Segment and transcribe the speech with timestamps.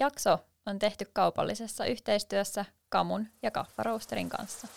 [0.00, 4.68] Jakso on tehty kaupallisessa yhteistyössä Kamun ja Kaffaroosterin kanssa.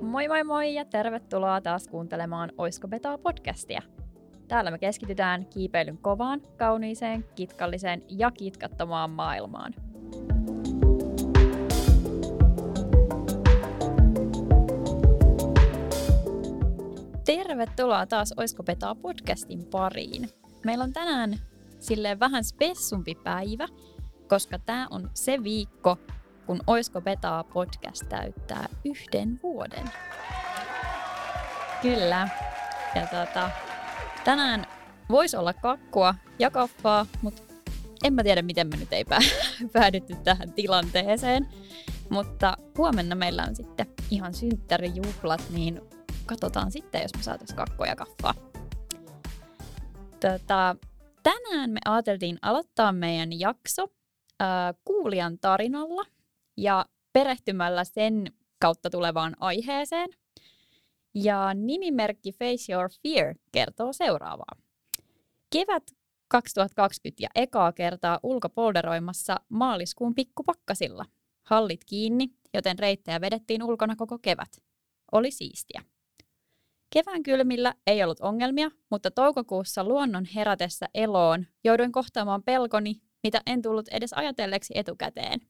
[0.00, 3.82] Moi moi moi ja tervetuloa taas kuuntelemaan Oisko Betaa podcastia.
[4.48, 9.74] Täällä me keskitytään kiipeilyn kovaan, kauniiseen, kitkalliseen ja kitkattomaan maailmaan–
[17.58, 20.30] Tervetuloa taas Oisko Petaa podcastin pariin.
[20.64, 21.38] Meillä on tänään
[21.78, 23.68] sille vähän spessumpi päivä,
[24.28, 25.98] koska tämä on se viikko,
[26.46, 29.90] kun Oisko Petaa podcast täyttää yhden vuoden.
[31.82, 32.28] Kyllä.
[32.94, 33.50] Ja tota,
[34.24, 34.66] tänään
[35.08, 37.42] voisi olla kakkua ja kaffaa, mutta
[38.04, 39.04] en mä tiedä, miten me nyt ei
[39.72, 41.48] päädytty tähän tilanteeseen.
[42.10, 45.80] Mutta huomenna meillä on sitten ihan synttärijuhlat, niin
[46.28, 48.34] katsotaan sitten, jos me saataisiin kakkoja kaffaa.
[50.20, 50.76] Tota,
[51.22, 54.48] tänään me ajateltiin aloittaa meidän jakso äh,
[54.84, 56.04] kuulijan tarinalla
[56.56, 60.08] ja perehtymällä sen kautta tulevaan aiheeseen.
[61.14, 64.56] Ja nimimerkki Face Your Fear kertoo seuraavaa.
[65.52, 65.82] Kevät
[66.28, 71.04] 2020 ja ekaa kertaa ulkopolderoimassa maaliskuun pikkupakkasilla.
[71.46, 74.62] Hallit kiinni, joten reittejä vedettiin ulkona koko kevät.
[75.12, 75.82] Oli siistiä.
[76.90, 83.62] Kevään kylmillä ei ollut ongelmia, mutta toukokuussa luonnon herätessä eloon jouduin kohtaamaan pelkoni, mitä en
[83.62, 85.40] tullut edes ajatelleeksi etukäteen.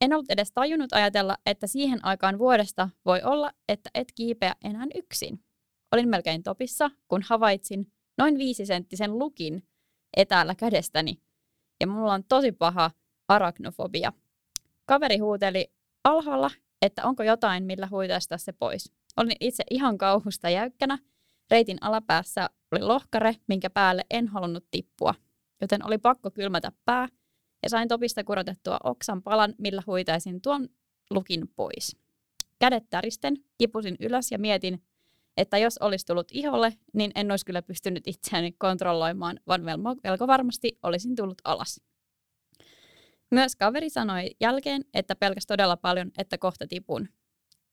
[0.00, 4.86] En ollut edes tajunnut ajatella, että siihen aikaan vuodesta voi olla, että et kiipeä enää
[4.94, 5.44] yksin.
[5.92, 9.66] Olin melkein topissa, kun havaitsin noin viisisenttisen lukin
[10.16, 11.22] etäällä kädestäni,
[11.80, 12.90] ja mulla on tosi paha
[13.28, 14.12] arachnofobia.
[14.84, 15.72] Kaveri huuteli
[16.04, 16.50] alhaalla,
[16.82, 18.92] että onko jotain, millä huitaista se pois.
[19.16, 20.98] Olin itse ihan kauhusta jäykkänä.
[21.50, 25.14] Reitin alapäässä oli lohkare, minkä päälle en halunnut tippua,
[25.60, 27.08] joten oli pakko kylmätä pää
[27.62, 30.68] ja sain topista kurotettua oksan palan, millä huitaisin tuon
[31.10, 31.96] lukin pois.
[32.58, 34.82] Kädet täristen, kipusin ylös ja mietin,
[35.36, 39.62] että jos olisi tullut iholle, niin en olisi kyllä pystynyt itseäni kontrolloimaan, vaan
[40.04, 41.80] melko varmasti olisin tullut alas.
[43.30, 47.08] Myös kaveri sanoi jälkeen, että pelkäs todella paljon, että kohta tipun,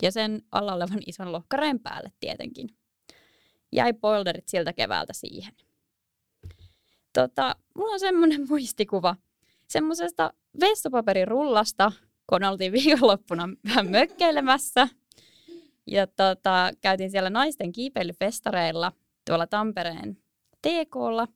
[0.02, 2.70] ja sen alla olevan ison lohkareen päälle tietenkin.
[3.72, 5.54] Jäi polderit siltä keväältä siihen.
[7.14, 9.16] Tota, mulla on semmoinen muistikuva
[9.68, 11.92] semmoisesta vessapaperirullasta,
[12.30, 14.88] kun oltiin viikonloppuna vähän mökkeilemässä.
[15.88, 18.92] Ja tota, käytiin siellä naisten kiipeilyfestareilla
[19.26, 20.18] tuolla Tampereen
[20.62, 21.28] TKlla.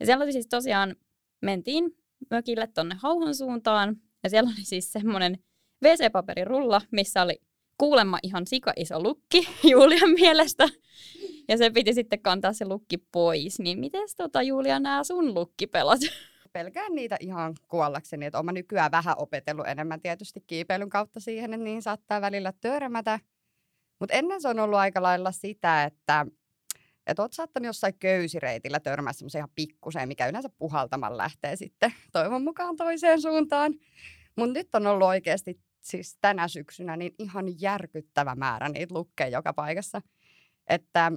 [0.00, 0.96] Ja siellä oli siis tosiaan,
[1.42, 1.96] mentiin
[2.30, 3.96] mökille tonne Hauhon suuntaan.
[4.22, 5.38] Ja siellä oli siis semmoinen
[5.84, 7.40] WC-paperirulla, missä oli
[7.78, 10.68] kuulemma ihan sika iso lukki Julian mielestä.
[11.48, 13.58] Ja se piti sitten kantaa se lukki pois.
[13.58, 16.00] Niin miten tota, Julia nämä sun lukkipelat?
[16.52, 21.64] Pelkään niitä ihan kuollakseni, että olen nykyään vähän opetellut enemmän tietysti kiipeilyn kautta siihen, että
[21.64, 23.20] niin saattaa välillä törmätä.
[24.00, 26.26] Mutta ennen se on ollut aika lailla sitä, että
[27.06, 32.42] että oot saattanut jossain köysireitillä törmää semmoisen ihan pikkuseen, mikä yleensä puhaltamaan lähtee sitten toivon
[32.42, 33.74] mukaan toiseen suuntaan.
[34.36, 39.52] Mutta nyt on ollut oikeasti siis tänä syksynä niin ihan järkyttävä määrä niitä lukkeja joka
[39.52, 40.02] paikassa.
[40.66, 41.12] Että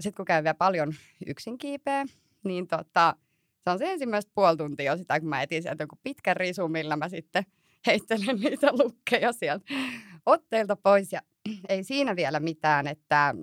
[0.00, 0.94] sitten kun käy vielä paljon
[1.26, 2.04] yksin kiipeä,
[2.44, 3.16] niin tota,
[3.64, 6.72] se on se ensimmäistä puoli tuntia jo sitä, kun mä etin sieltä joku pitkän risun,
[6.72, 7.44] millä mä sitten
[7.86, 9.64] heittelen niitä lukkeja sieltä
[10.26, 11.12] otteilta pois.
[11.12, 11.20] Ja
[11.68, 13.34] ei siinä vielä mitään, että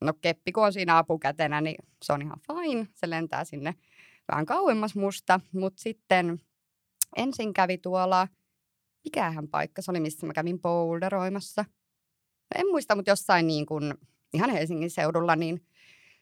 [0.00, 2.86] no keppi kun on siinä apukätenä, niin se on ihan fine.
[2.94, 3.74] Se lentää sinne
[4.32, 6.40] vähän kauemmas musta, mutta sitten
[7.16, 8.28] ensin kävi tuolla–
[9.04, 11.64] mikähän paikka se oli, missä mä kävin boulderoimassa.
[12.54, 13.94] En muista, mutta jossain niin kuin,
[14.34, 15.66] ihan Helsingin seudulla, niin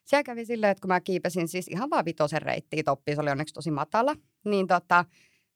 [0.04, 3.30] siellä kävi silleen, että kun mä kiipesin siis ihan vaan vitosen reittiä toppiin, se oli
[3.30, 5.04] onneksi tosi matala, niin tota,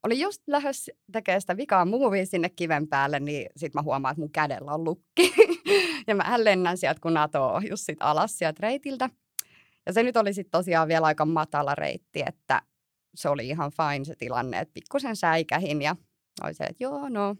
[0.02, 4.20] oli just lähes tekemään sitä vikaa muuvia sinne kiven päälle, niin sit mä huomaan, että
[4.20, 5.34] mun kädellä on lukki.
[6.06, 9.10] ja mä lennän sieltä, kun NATO just sit alas sieltä reitiltä.
[9.86, 12.62] Ja se nyt oli sitten tosiaan vielä aika matala reitti, että
[13.14, 15.96] se oli ihan fine se tilanne, että pikkusen säikähin ja
[16.42, 17.36] oli se, että joo, no,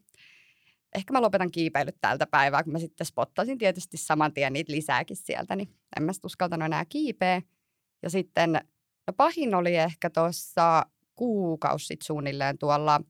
[0.95, 5.17] ehkä mä lopetan kiipeilyt tältä päivää, kun mä sitten spottasin tietysti saman tien niitä lisääkin
[5.17, 7.43] sieltä, niin en mä uskaltanut enää kiipeä.
[8.03, 8.53] Ja sitten,
[9.07, 13.01] no pahin oli ehkä tuossa kuukausi sitten suunnilleen tuolla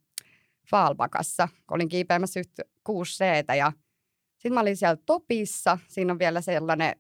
[0.71, 2.41] Faalbakassa, kun olin kiipeämässä
[2.85, 3.25] 6 c
[3.57, 3.73] ja
[4.33, 5.79] sitten mä olin siellä topissa.
[5.89, 6.97] Siinä on vielä sellainen,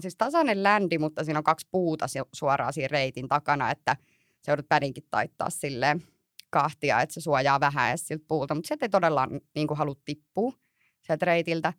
[0.00, 3.96] siis tasainen ländi, mutta siinä on kaksi puuta suoraan siinä reitin takana, että
[4.42, 6.02] se joudut pädinkin taittaa silleen
[6.50, 9.94] kahtia, että se suojaa vähän edes siltä puulta, mutta sieltä ei todella niin kuin halua
[10.04, 10.52] tippua
[11.00, 11.72] sieltä reitiltä.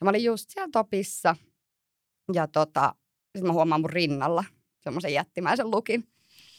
[0.00, 1.36] Ja mä olin just siellä topissa
[2.32, 4.44] ja tota, sitten mä huomaan mun rinnalla
[4.80, 6.08] semmoisen jättimäisen lukin.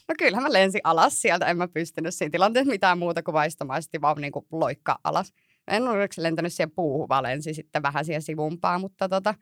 [0.08, 4.00] No kyllähän mä lensin alas sieltä, en mä pystynyt siinä tilanteessa mitään muuta kuin vaistomaisesti
[4.00, 5.32] vaan niin kuin loikkaa alas.
[5.68, 9.34] En ole lentänyt siihen puuhun, vaan lensin sitten vähän siihen sivumpaa, mutta tota,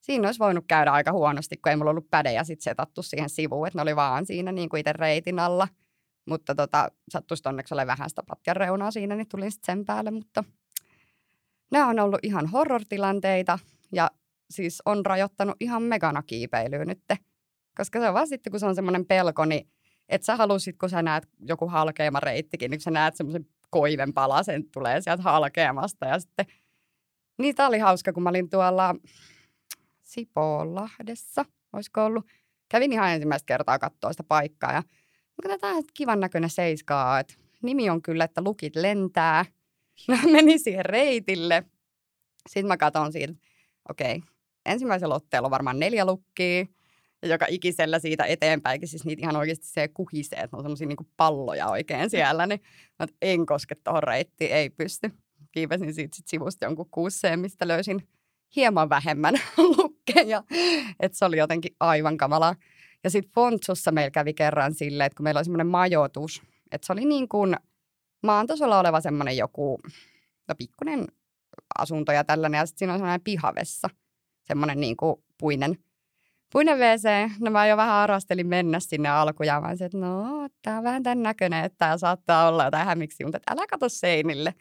[0.00, 3.66] siinä olisi voinut käydä aika huonosti, kun ei mulla ollut pädejä sitten setattu siihen sivuun,
[3.66, 5.68] että ne oli vaan siinä niin kuin itse reitin alla.
[6.30, 10.10] Mutta tota, sattuisi onneksi ole vähän sitä patjan reunaa siinä, niin tulin sitten sen päälle,
[10.10, 10.44] mutta
[11.70, 13.58] nämä on ollut ihan horror-tilanteita
[13.92, 14.10] ja
[14.50, 17.02] siis on rajoittanut ihan megana kiipeilyä nyt.
[17.76, 19.68] Koska se on vaan sitten, kun se on semmoinen pelko, niin
[20.08, 24.12] että sä halusit, kun sä näet joku halkeama reittikin, niin kun sä näet semmoisen koiven
[24.12, 26.46] palasen tulee sieltä halkeamasta ja sitten
[27.56, 28.94] tää oli hauska, kun mä olin tuolla
[30.02, 32.26] Sipoonlahdessa, olisiko ollut.
[32.68, 34.82] Kävin ihan ensimmäistä kertaa katsoa sitä paikkaa ja
[35.42, 39.44] tämä on kivan näköinen seiskaa, että nimi on kyllä, että lukit lentää.
[40.08, 41.64] Mä menin siihen reitille.
[42.48, 43.34] Sitten mä katson siitä,
[43.88, 44.28] okei, okay.
[44.66, 46.66] ensimmäisellä otteella on varmaan neljä lukkia.
[47.22, 51.10] Ja joka ikisellä siitä eteenpäin, siis niitä ihan oikeasti se kuhisee, että on semmoisia niin
[51.16, 52.60] palloja oikein siellä, niin
[52.98, 55.10] mä en koske tuohon reittiin, ei pysty.
[55.52, 58.08] Kiipesin siitä sit sivusta jonkun kuusseen, mistä löysin
[58.56, 59.34] hieman vähemmän
[59.76, 60.42] lukkeja.
[61.00, 62.54] Että se oli jotenkin aivan kamalaa.
[63.04, 66.42] Ja sitten Fontsussa meillä kävi kerran silleen, että kun meillä oli semmoinen majoitus,
[66.72, 67.56] että se oli niin kuin
[68.22, 69.78] maan tasolla oleva semmoinen joku
[70.48, 71.06] no pikkuinen
[71.78, 73.88] asunto ja tällainen, ja sitten siinä on semmoinen pihavessa,
[74.42, 75.78] semmoinen niin kuin puinen,
[76.52, 77.30] puinen WC.
[77.40, 81.22] No mä jo vähän arastelin mennä sinne alkujaan, mä että no, tää on vähän tämän
[81.22, 84.54] näköinen, että tää saattaa olla jotain hämiksi, mutta älä katso seinille.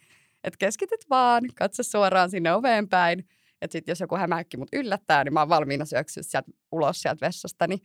[0.43, 3.19] Että keskityt vaan, katso suoraan sinne oveen päin.
[3.61, 7.25] Että sitten jos joku hämähäkki mut yllättää, niin mä oon valmiina syöksyä sieltä ulos sieltä
[7.25, 7.67] vessasta.
[7.67, 7.79] Niin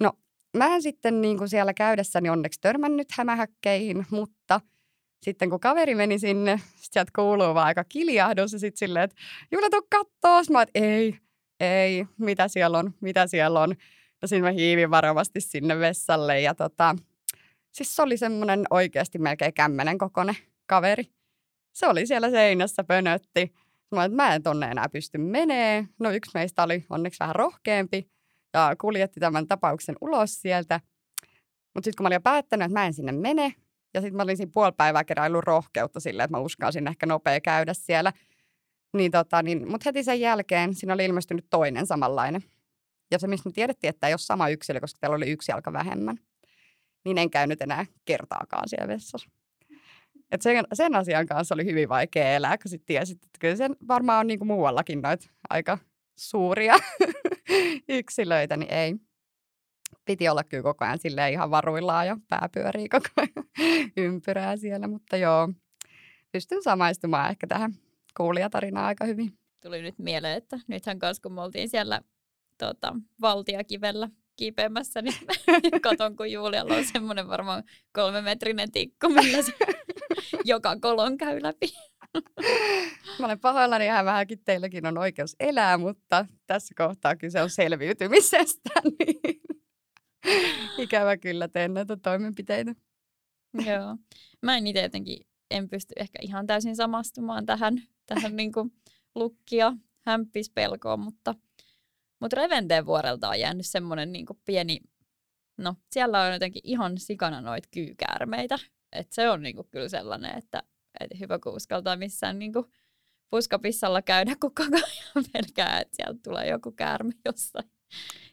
[0.00, 0.12] no,
[0.56, 4.60] mä en sitten niin kuin siellä käydessäni onneksi törmännyt hämähäkkeihin, mutta
[5.22, 9.16] sitten kun kaveri meni sinne, sieltä kuuluu vaan aika kiljahdus ja sitten silleen, että
[9.52, 10.42] Julia, tuu kattoo.
[10.50, 11.18] Mä että ei,
[11.60, 13.74] ei, mitä siellä on, mitä siellä on.
[14.22, 16.96] Ja sitten mä hiivin varovasti sinne vessalle ja tota,
[17.72, 21.04] siis se oli semmoinen oikeasti melkein kämmenen kokoinen kaveri.
[21.72, 23.52] Se oli siellä seinässä, pönötti.
[23.94, 25.88] Mä, että mä en tonne enää pysty menee.
[26.00, 28.10] No yksi meistä oli onneksi vähän rohkeampi
[28.54, 30.80] ja kuljetti tämän tapauksen ulos sieltä.
[31.74, 33.54] Mutta sitten kun mä olin jo päättänyt, että mä en sinne mene,
[33.94, 37.40] ja sitten mä olin siinä puoli päivää keräillyt rohkeutta silleen, että mä uskalsin ehkä nopea
[37.40, 38.12] käydä siellä.
[38.96, 42.44] Niin tota, niin, mutta heti sen jälkeen siinä oli ilmestynyt toinen samanlainen.
[43.10, 45.72] Ja se, mistä me tiedettiin, että ei ole sama yksilö, koska täällä oli yksi jalka
[45.72, 46.18] vähemmän.
[47.04, 49.28] Niin en käynyt enää kertaakaan siellä vessassa.
[50.32, 53.76] Et sen, sen asian kanssa oli hyvin vaikea elää, kun sitten tiesit, että kyllä sen
[53.88, 55.78] varmaan on niin kuin muuallakin noita aika
[56.18, 56.74] suuria
[57.88, 58.94] yksilöitä, niin ei.
[60.04, 63.48] Piti olla kyllä koko ajan silleen ihan varuillaan ja pää pyörii koko ajan
[63.96, 65.48] ympyrää siellä, mutta joo,
[66.32, 67.72] pystyn samaistumaan ehkä tähän
[68.16, 69.38] kuulijatarinaan aika hyvin.
[69.62, 72.00] Tuli nyt mieleen, että nythän kanssa kun me oltiin siellä
[72.58, 75.14] tota, valtiakivellä kiipeämässä, niin
[75.82, 79.52] katon, kun Julialla on semmoinen varmaan kolmemetrinen tikku, millä se
[80.44, 81.66] joka kolon käy läpi.
[83.18, 88.70] Mä olen pahoillani ihan vähänkin, teilläkin on oikeus elää, mutta tässä kohtaa kyse on selviytymisestä,
[88.98, 89.40] niin
[90.78, 92.74] ikävä kyllä teen näitä toimenpiteitä.
[93.66, 93.96] Joo.
[94.42, 95.18] Mä en itse jotenkin,
[95.50, 98.72] en pysty ehkä ihan täysin samastumaan tähän, tähän niin kuin
[99.14, 99.72] lukkia
[100.06, 101.34] hämppispelkoon, mutta,
[102.20, 104.80] mutta Reventeen vuorelta on jäänyt semmoinen niin pieni,
[105.58, 108.58] no siellä on jotenkin ihan sikana noita kyykäärmeitä,
[108.92, 110.62] että se on niinku kyllä sellainen, että,
[111.00, 112.66] että hyvä kun uskaltaa missään niinku
[113.30, 117.70] puskapissalla käydä, kun koko ajan pelkää, että sieltä tulee joku käärme jossain,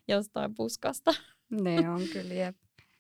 [0.07, 1.13] jostain puskasta.
[1.61, 2.55] Ne on kyllä, jep.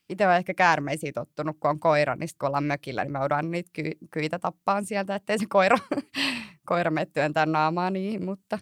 [0.09, 3.51] Itse olen ehkä käärmeisiin tottunut, kun on koira, niin kun ollaan mökillä, niin mä odotan
[3.51, 5.77] niitä ky- kyitä tappaan sieltä, ettei se koira,
[6.69, 8.59] koira mene työntää naamaa niihin, mutta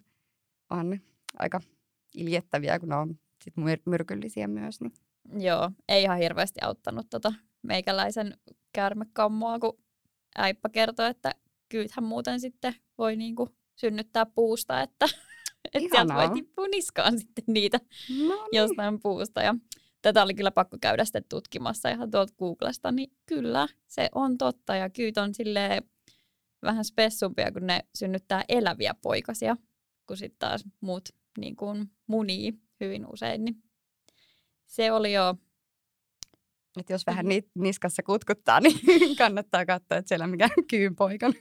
[0.70, 1.00] on
[1.40, 1.60] aika
[2.16, 4.82] iljettäviä, kun ne on sit myr- myrkyllisiä myös.
[4.82, 4.94] Niin.
[5.44, 8.38] Joo, ei ihan hirveästi auttanut tota meikäläisen
[8.74, 9.81] käärmekammoa, kun
[10.36, 11.36] äippä kertoi, että
[11.70, 15.06] kyythän muuten sitten voi niinku synnyttää puusta, että,
[15.74, 18.48] että sieltä voi tippua niskaan sitten niitä no niin.
[18.52, 19.42] jostain puusta.
[19.42, 19.56] Ja
[20.02, 24.76] tätä oli kyllä pakko käydä sitten tutkimassa ihan tuolta Googlesta, niin kyllä se on totta.
[24.76, 25.84] Ja kyyt on silleen
[26.62, 29.58] vähän spessumpia, kun ne synnyttää eläviä poikasia,
[30.08, 33.46] kun sitten taas muut niin kuin munii hyvin usein.
[33.46, 33.64] Niin
[34.66, 35.36] se oli jo
[36.80, 41.32] että jos vähän ni- niskassa kutkuttaa, niin kannattaa katsoa, että siellä mikään kyynpoika.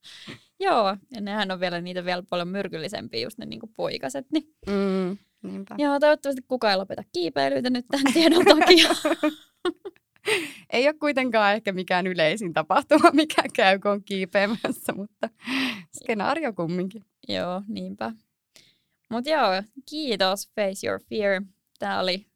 [0.60, 4.26] Joo, ja nehän on vielä niitä vielä paljon myrkyllisempiä, just ne niinku poikaset.
[4.32, 4.54] Niin.
[4.66, 5.74] Mm, niinpä.
[5.78, 8.88] Joo, toivottavasti kukaan ei lopeta kiipeilyitä nyt tämän tiedon takia.
[10.72, 15.28] ei ole kuitenkaan ehkä mikään yleisin tapahtuma, mikä käy, kun on kiipeämässä, mutta
[16.02, 17.04] skenaario kumminkin.
[17.28, 18.12] Joo, niinpä.
[19.10, 21.42] Mutta joo, kiitos Face Your Fear.
[21.78, 22.26] Tämä oli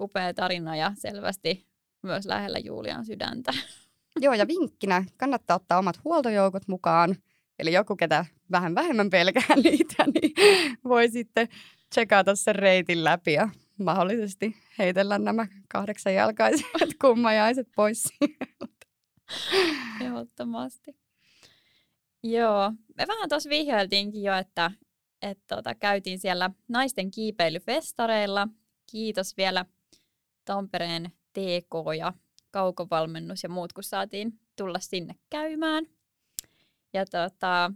[0.00, 1.66] upea tarina ja selvästi
[2.04, 3.52] myös lähellä Julian sydäntä.
[4.20, 7.16] Joo, ja vinkkinä kannattaa ottaa omat huoltojoukot mukaan.
[7.58, 10.32] Eli joku, ketä vähän vähemmän pelkää niitä, niin
[10.84, 11.48] voi sitten
[11.90, 16.66] tsekata sen reitin läpi ja mahdollisesti heitellä nämä kahdeksan jalkaiset
[17.02, 18.04] kummajaiset pois
[20.00, 20.96] Ehdottomasti.
[22.22, 24.70] Joo, me vähän tuossa vihjailtiinkin jo, että,
[25.22, 28.48] että tota, käytiin siellä naisten kiipeilyfestareilla.
[28.90, 29.64] Kiitos vielä
[30.44, 32.12] Tampereen TK ja
[32.50, 35.86] kaukovalmennus ja muut, kun saatiin tulla sinne käymään.
[36.92, 37.72] Ja tota,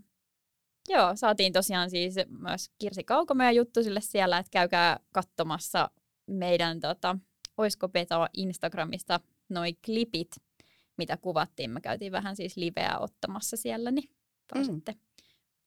[0.89, 5.91] joo, saatiin tosiaan siis myös Kirsi Kaukomäen juttu sille siellä, että käykää katsomassa
[6.27, 7.19] meidän tota,
[7.57, 10.37] Oisko Petoa Instagramista noi klipit,
[10.97, 11.71] mitä kuvattiin.
[11.71, 14.11] Me käytiin vähän siis liveä ottamassa siellä, niin
[14.53, 14.99] pääsitte mm.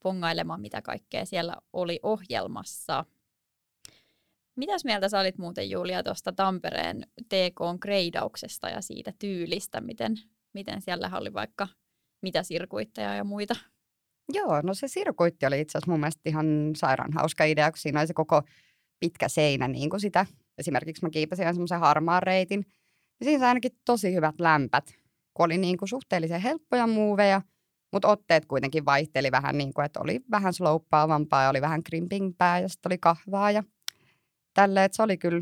[0.04, 3.06] pongailemaan, mitä kaikkea siellä oli ohjelmassa.
[4.56, 10.16] Mitäs mieltä sä olit muuten Julia tuosta Tampereen TK-kreidauksesta ja siitä tyylistä, miten,
[10.54, 11.68] miten siellä oli vaikka
[12.22, 13.56] mitä sirkuitteja ja muita?
[14.34, 18.00] Joo, no se sirkuitti oli itse asiassa mun mielestä ihan sairaan hauska idea, kun siinä
[18.00, 18.42] oli se koko
[19.00, 20.26] pitkä seinä niin kuin sitä.
[20.58, 22.66] Esimerkiksi mä kiipesin semmoisen harmaan reitin.
[23.20, 24.94] Ja siinä sai ainakin tosi hyvät lämpät,
[25.34, 27.42] kun oli niin kuin suhteellisen helppoja muuveja,
[27.94, 32.60] mutta otteet kuitenkin vaihteli vähän niin kuin, että oli vähän slouppaavampaa ja oli vähän krimpingpää
[32.60, 33.64] ja sitten oli kahvaa ja
[34.54, 35.42] tälle, että se oli kyllä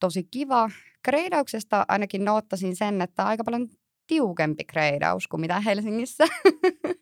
[0.00, 0.70] tosi kiva.
[1.02, 3.68] Kreidauksesta ainakin noottasin sen, että aika paljon
[4.06, 6.24] tiukempi kreidaus kuin mitä Helsingissä.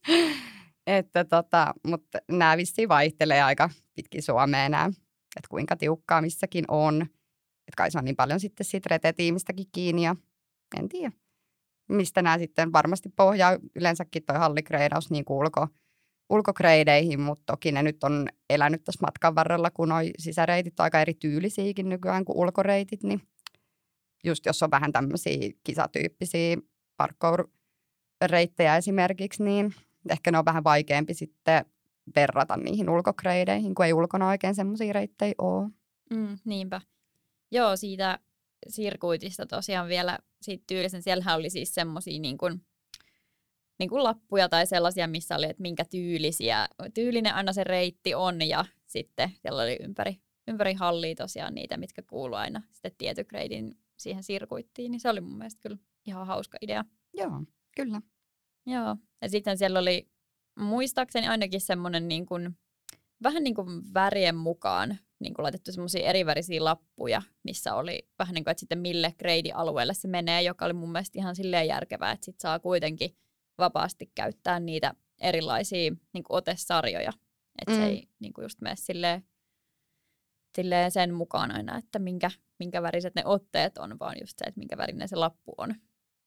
[0.86, 4.86] että tota, mutta nämä vissiin vaihtelee aika pitkin Suomea nämä,
[5.36, 7.02] että kuinka tiukkaa missäkin on.
[7.02, 10.16] Että kai se on niin paljon sitten siitä retetiimistäkin kiinni ja
[10.78, 11.12] en tiedä,
[11.88, 15.68] mistä nämä sitten varmasti pohjaa yleensäkin toi hallikreidaus niin ulko,
[16.30, 21.00] ulkokreideihin, mutta toki ne nyt on elänyt tässä matkan varrella, kun noi sisäreitit on aika
[21.00, 23.22] erityylisiäkin nykyään kuin ulkoreitit, niin
[24.24, 26.56] just jos on vähän tämmöisiä kisatyyppisiä
[26.96, 29.74] parkour-reittejä esimerkiksi, niin
[30.10, 31.64] ehkä ne on vähän vaikeampi sitten
[32.16, 35.68] verrata niihin ulkokreideihin, kun ei ulkona oikein semmoisia reittejä ole.
[36.10, 36.80] Mm, niinpä.
[37.50, 38.18] Joo, siitä
[38.68, 41.02] sirkuitista tosiaan vielä siitä tyylisen.
[41.02, 42.62] Siellähän oli siis semmoisia niin kuin,
[43.78, 48.48] niin kuin lappuja tai sellaisia, missä oli, että minkä tyylisiä, tyylinen aina se reitti on
[48.48, 50.16] ja sitten siellä oli ympäri,
[50.48, 55.20] ympäri hallia tosiaan niitä, mitkä kuuluu aina sitten tietyn kreidin siihen sirkuittiin, niin se oli
[55.20, 56.84] mun mielestä kyllä ihan hauska idea.
[57.14, 57.42] Joo,
[57.76, 58.00] kyllä.
[58.66, 60.08] Joo, ja sitten siellä oli
[60.58, 62.58] muistaakseni ainakin semmoinen niin kuin,
[63.22, 68.44] vähän niin kuin värien mukaan niin kuin laitettu semmoisia erivärisiä lappuja, missä oli vähän niin
[68.44, 72.24] kuin, että sitten mille grade-alueelle se menee, joka oli mun mielestä ihan silleen järkevää, että
[72.24, 73.16] sit saa kuitenkin
[73.58, 77.12] vapaasti käyttää niitä erilaisia niin kuin otesarjoja.
[77.60, 77.78] Että mm.
[77.78, 79.24] se ei niin kuin just mene silleen,
[80.56, 84.58] silleen sen mukaan aina, että minkä, minkä väriset ne otteet on, vaan just se, että
[84.58, 85.74] minkä värinen se lappu on.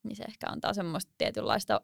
[0.03, 1.81] Niin se ehkä antaa semmoista tietynlaista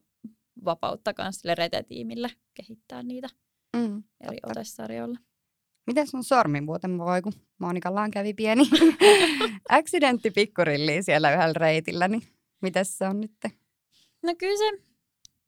[0.66, 3.30] vapautta myös sille retetiimille kehittää niitä
[3.78, 4.60] mm, eri totta.
[4.60, 5.20] otesarjoilla.
[5.88, 8.64] Miten sun sormi muuten voi, kun Monikallaan kävi pieni
[9.70, 12.24] accidentti pikkurilliin siellä yhdellä reitillä, niin
[12.62, 13.32] miten se on nyt?
[14.24, 14.84] No kyllä se,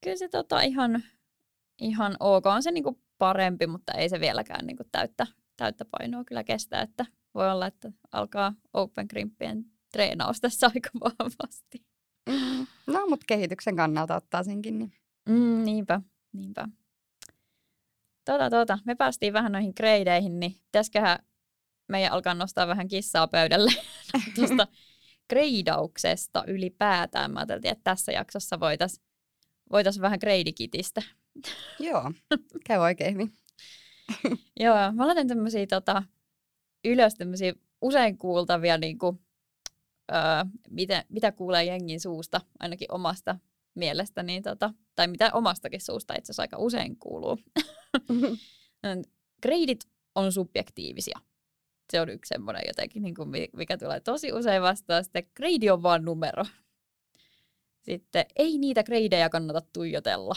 [0.02, 1.04] kyllä se tota ihan,
[1.82, 2.46] ihan ok.
[2.46, 5.28] On se niinku parempi, mutta ei se vieläkään niinku täyttä,
[5.58, 11.86] täyttä painoa kyllä kestä, että voi olla, että alkaa open grimpien treenaus tässä aika vahvasti.
[12.30, 12.68] Mm.
[12.88, 14.80] No, mutta kehityksen kannalta ottaa senkin.
[14.80, 14.94] Niin.
[15.30, 16.02] Mm, niinpä,
[16.34, 16.68] niinpä.
[18.26, 18.80] Tota, tota.
[18.86, 21.20] Me päästiin vähän noihin kreideihin, niin pitäisiköhän
[21.88, 23.72] meidän alkaa nostaa vähän kissaa pöydälle
[24.36, 24.68] tuosta
[25.30, 27.32] kreidauksesta ylipäätään.
[27.32, 29.09] Mä ajattelin, että tässä jaksossa voitaisiin
[29.72, 31.02] voitais vähän kreidikitistä.
[31.80, 32.12] Joo,
[32.68, 33.34] käy oikein hyvin.
[34.60, 36.04] Joo, mä laitan tämmöisiä tota,
[36.86, 39.20] ylös tämmöisiä usein kuultavia, niin kuin,
[40.12, 40.20] öö,
[40.70, 43.36] mitä, mitä kuulee jengin suusta, ainakin omasta
[43.76, 47.40] mielestä, niin tota, tai mitä omastakin suusta itse asiassa aika usein kuuluu.
[49.42, 49.80] Kreidit
[50.16, 51.20] on subjektiivisia.
[51.92, 55.04] Se on yksi semmoinen jotenkin, niin kuin mikä tulee tosi usein vastaan.
[55.04, 55.24] Sitten
[55.74, 56.46] on vaan numero.
[57.82, 60.36] Sitten ei niitä kreidejä kannata tuijotella.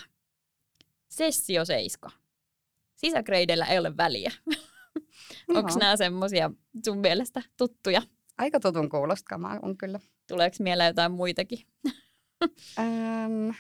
[1.09, 2.11] Sessio seiska.
[2.95, 4.33] Sisäkreideillä ei ole väliä.
[5.49, 6.51] Onko nämä semmoisia
[6.85, 8.03] sun mielestä tuttuja?
[8.39, 10.01] Aika tutun kuulostamaa on kyllä.
[10.29, 11.59] Tuleeko mieleen jotain muitakin?
[12.79, 13.55] Öm,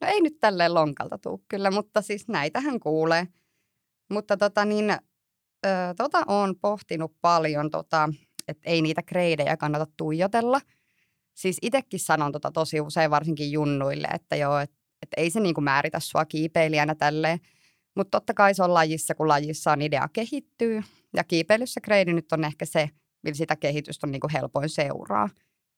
[0.00, 3.26] no ei nyt tälleen lonkalta tuu kyllä, mutta siis näitähän kuulee.
[4.10, 8.08] Mutta tota niin, ö, tota on pohtinut paljon, tota,
[8.48, 10.60] että ei niitä kreidejä kannata tuijotella.
[11.38, 15.60] Siis itsekin sanon tota tosi usein varsinkin junnuille, että joo, että et ei se niinku
[15.60, 17.38] määritä sua kiipeilijänä tälleen.
[17.96, 20.82] Mutta totta kai se on lajissa, kun lajissa on idea kehittyy.
[21.16, 22.90] Ja kiipeilyssä kreidi nyt on ehkä se,
[23.22, 25.28] millä sitä kehitystä on niin kuin helpoin seuraa.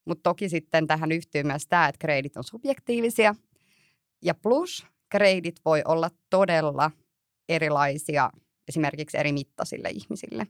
[0.05, 3.35] Mutta toki sitten tähän yhtyy myös tämä, että kreidit on subjektiivisia.
[4.25, 6.90] Ja plus kreidit voi olla todella
[7.49, 8.31] erilaisia
[8.69, 10.47] esimerkiksi eri mittaisille ihmisille.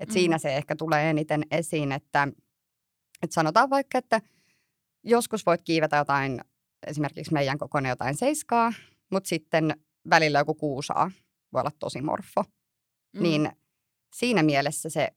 [0.00, 0.12] Et mm.
[0.12, 2.28] Siinä se ehkä tulee eniten esiin, että,
[3.22, 4.20] että sanotaan vaikka, että
[5.04, 6.40] joskus voit kiivetä jotain,
[6.86, 8.72] esimerkiksi meidän kokoinen jotain seiskaa,
[9.10, 9.76] mutta sitten
[10.10, 11.10] välillä joku kuusaa
[11.52, 12.44] voi olla tosi morfo.
[13.16, 13.22] Mm.
[13.22, 13.52] Niin
[14.14, 15.08] siinä mielessä se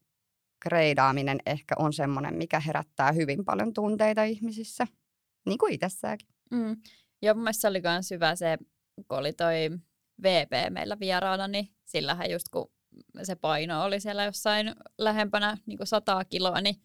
[0.60, 4.88] kreidaaminen ehkä on semmoinen, mikä herättää hyvin paljon tunteita ihmisissä,
[5.46, 6.28] niin kuin itsessäänkin.
[6.52, 6.78] Mm.
[7.22, 8.58] Joo, mun mielestä se oli myös hyvä se,
[9.08, 9.70] kun oli toi
[10.24, 12.72] VP meillä vieraana, niin sillähän just kun
[13.24, 16.76] se paino oli siellä jossain lähempänä niin kuin sataa kiloa, niin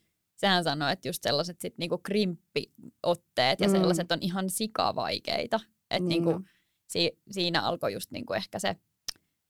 [0.41, 3.73] sehän sanoi, että just sellaiset sit niinku krimppiotteet ja mm.
[3.73, 5.61] sellaiset on ihan sikavaikeita.
[5.91, 6.45] Että niin niinku,
[6.87, 8.77] si, siinä alkoi just niinku ehkä se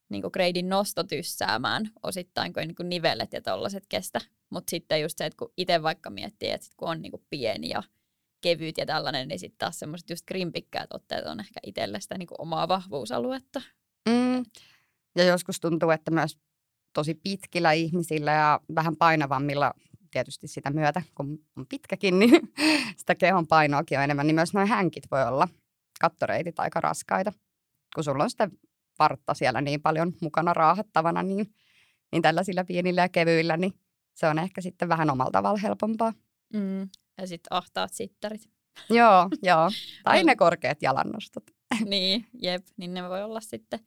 [0.08, 4.20] niinku kreidin nosto tyssäämään osittain, kun niinku nivelet ja tollaset kestä.
[4.50, 7.68] Mutta sitten just se, että kun itse vaikka miettii, että sit kun on niinku pieni
[7.68, 7.82] ja
[8.40, 12.34] kevyt ja tällainen, niin sitten taas semmoiset just krimpikkäät otteet on ehkä itselle sitä niinku
[12.38, 13.62] omaa vahvuusaluetta.
[14.08, 14.44] Mm.
[15.16, 16.38] Ja joskus tuntuu, että myös
[16.92, 19.74] tosi pitkillä ihmisillä ja vähän painavammilla
[20.10, 22.52] tietysti sitä myötä, kun on pitkäkin, niin
[22.96, 25.48] sitä kehon painoakin on enemmän, niin myös noin hänkit voi olla
[26.00, 27.32] kattoreitit aika raskaita.
[27.94, 28.48] Kun sulla on sitä
[28.98, 31.54] vartta siellä niin paljon mukana raahattavana, niin,
[32.12, 33.72] niin tällaisilla pienillä ja kevyillä, niin
[34.14, 36.12] se on ehkä sitten vähän omalla tavalla helpompaa.
[36.54, 36.88] Mm.
[37.18, 38.50] Ja sitten ahtaat sittarit.
[38.90, 39.70] joo, joo.
[40.04, 41.44] Tai ne korkeat jalannostot.
[41.84, 42.66] niin, jep.
[42.76, 43.80] Niin ne voi olla sitten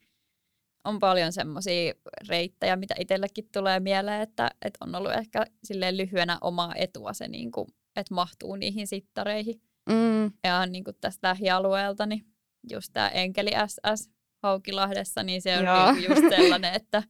[0.85, 1.93] on paljon semmoisia
[2.27, 7.27] reittejä, mitä itsellekin tulee mieleen, että, että on ollut ehkä silleen lyhyenä omaa etua se,
[7.27, 9.61] niin kuin, että mahtuu niihin sittareihin.
[9.89, 10.31] Mm.
[10.43, 12.25] Ja niin kuin tästä lähialueelta, niin
[12.71, 14.09] just tämä Enkeli SS
[14.43, 17.03] Haukilahdessa, niin se on niin just sellainen, että,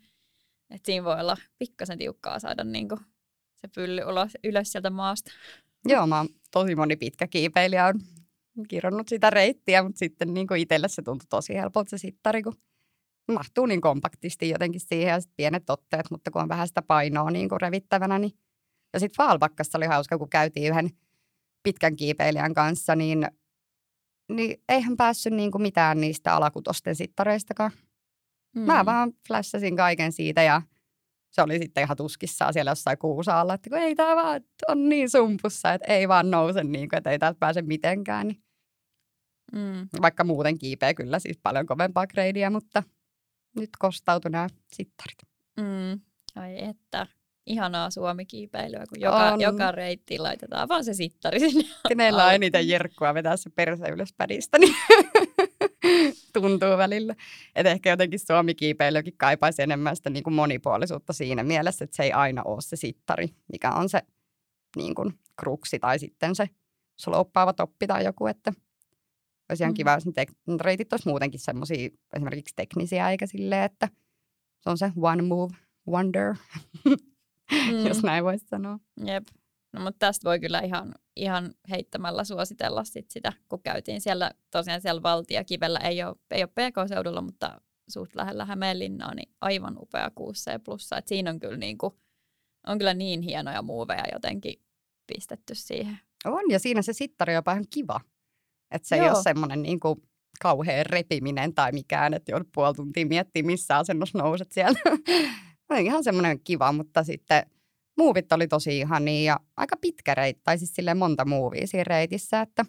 [0.70, 3.00] että siinä voi olla pikkasen tiukkaa saada niin kuin
[3.56, 5.32] se pylly ulos, ylös sieltä maasta.
[5.86, 10.88] Joo, mä oon tosi moni pitkä kiipeilijä on kironnut sitä reittiä, mutta sitten niin itselle
[10.88, 12.56] se tuntui tosi helpolta se sittari, kun
[13.32, 17.32] mahtuu niin kompaktisti jotenkin siihen ja sitten pienet otteet, mutta kun on vähän sitä painoa
[17.32, 18.20] niin kuin revittävänä.
[18.20, 18.32] Niin.
[18.94, 20.90] Ja sitten Vaalpakkassa oli hauska, kun käytiin yhden
[21.64, 23.28] pitkän kiipeilijän kanssa, niin,
[24.32, 27.72] niin eihän päässyt niin kuin mitään niistä alakutosten sittareistakaan.
[28.56, 28.62] Mm.
[28.62, 30.62] Mä vaan flashasin kaiken siitä ja
[31.32, 35.10] se oli sitten ihan tuskissaan siellä jossain kuusaalla, että kun ei tämä vaan on niin
[35.10, 38.28] sumpussa, että ei vaan nouse, niin kuin, että ei täältä pääse mitenkään.
[38.28, 38.44] Niin.
[39.54, 40.02] Mm.
[40.02, 42.84] Vaikka muuten kiipeä kyllä siis paljon kovempaa greidiä, mutta
[43.56, 45.18] nyt kostautui nämä sittarit.
[45.58, 46.02] Mm.
[46.36, 47.08] Ai että,
[47.46, 51.64] ihanaa Suomi-kiipeilyä, kun joka, joka reittiin laitetaan vaan se sittari sinne.
[51.88, 54.76] Kenellä on eniten jerkkua vetää se perse ylös pädistä, niin
[56.34, 57.16] tuntuu välillä.
[57.56, 62.12] Että ehkä jotenkin Suomi-kiipeilykin kaipaisi enemmän sitä niin kuin monipuolisuutta siinä mielessä, että se ei
[62.12, 64.02] aina ole se sittari, mikä on se
[64.76, 66.50] niin kuin kruksi tai sitten se
[67.00, 68.54] sloppaava toppi tai joku, että
[69.50, 69.76] olisi ihan mm.
[69.76, 73.90] kiva, jos ne tek- reitit olisi muutenkin semmoisia esimerkiksi teknisiä, eikä silleen, että
[74.62, 75.54] se on se one move
[75.90, 76.34] wonder,
[77.72, 77.88] mm.
[77.88, 78.80] jos näin voisi sanoa.
[79.06, 79.28] Jep.
[79.74, 84.82] No, mutta tästä voi kyllä ihan, ihan heittämällä suositella sit sitä, kun käytiin siellä, tosiaan
[84.82, 90.60] siellä Valtiakivellä, ei ole, ei ole PK-seudulla, mutta suht lähellä Hämeenlinnaa, niin aivan upea 6C
[90.66, 90.98] plussa.
[90.98, 91.94] Et siinä on kyllä, niin kuin,
[92.68, 94.62] on kyllä niin hienoja muuveja jotenkin
[95.14, 96.00] pistetty siihen.
[96.26, 98.02] On, ja siinä se sittari on jopa ihan kiva.
[98.74, 99.06] Että se Joo.
[99.06, 99.96] ei ole semmoinen niin kuin
[100.42, 104.80] kauhean repiminen tai mikään, että joudut puoli tuntia miettiä, missä asennossa nouset sieltä.
[105.70, 107.46] on ihan semmoinen kiva, mutta sitten
[107.98, 112.42] muuvit oli tosi ihania ja aika pitkä reitti, tai siis silleen monta muuvia siinä reitissä,
[112.42, 112.66] että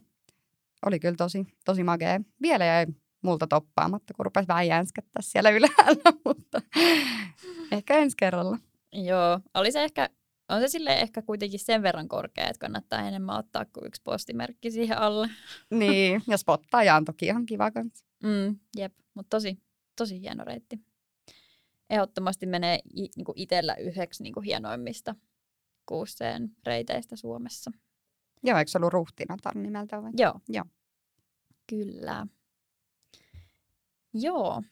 [0.87, 2.21] oli kyllä tosi, tosi makea.
[2.43, 2.87] Vielä jäi
[3.23, 6.62] multa toppaamatta, kun rupesi vähän jänskättää siellä ylhäällä, mutta
[7.73, 8.59] ehkä ensi kerralla.
[8.93, 10.09] Joo, oli se ehkä
[10.49, 14.71] on se sille ehkä kuitenkin sen verran korkea, että kannattaa enemmän ottaa kuin yksi postimerkki
[14.71, 15.31] siihen alle.
[15.71, 18.05] Niin, ja spottaaja on toki ihan kiva kanssa.
[18.23, 19.59] Mm, jep, mutta tosi,
[19.97, 20.81] tosi hieno reitti.
[21.91, 22.79] Ehdottomasti menee
[23.17, 25.15] niinku itsellä yhdeksi niinku hienoimmista
[25.87, 27.71] kuuseen reiteistä Suomessa.
[28.43, 30.11] Joo, eikö se ollut Ruhtinatar nimeltä vai?
[30.17, 30.41] Joo.
[30.49, 30.65] Joo.
[31.67, 32.27] Kyllä.
[34.15, 34.63] Joo.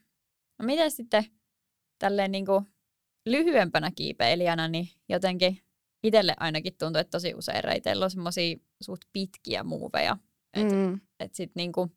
[0.59, 1.25] No miten sitten
[1.99, 2.63] tälleen niinku
[3.27, 5.59] lyhyempänä kiipeilijänä, niin jotenkin
[6.03, 10.17] itselle ainakin tuntuu, että tosi usein reiteillä on semmoisia suht pitkiä muuveja.
[10.55, 11.01] Että mm.
[11.21, 11.93] et sit niinku,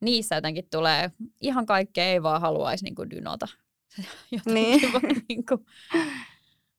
[0.00, 3.48] niissä jotenkin tulee ihan kaikkea ei vaan haluaisi niinku dynota.
[4.54, 4.92] niin.
[4.92, 5.66] vaan, niinku.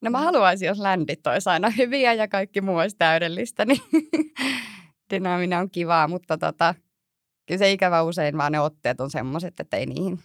[0.01, 3.81] No mä haluaisin, jos ländit olisi aina hyviä ja kaikki muu olisi täydellistä, niin
[5.13, 6.75] dynaaminen on kivaa, mutta tota,
[7.45, 10.19] kyllä se ikävä usein vaan ne otteet on semmoiset, että ei niihin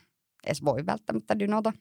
[0.46, 1.72] edes voi välttämättä dynota.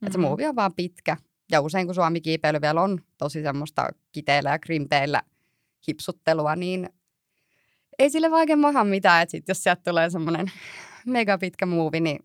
[0.00, 0.12] Mm-hmm.
[0.12, 1.16] Se muuvi on vaan pitkä
[1.50, 5.22] Ja usein kun Suomi-kiipeily vielä on tosi semmoista kiteillä ja krimteillä
[5.88, 6.88] hipsuttelua, niin
[7.98, 9.22] ei sille vaikea maha mitään.
[9.22, 10.46] Että sit jos sieltä tulee semmoinen
[11.06, 12.18] mega pitkä muuvi, niin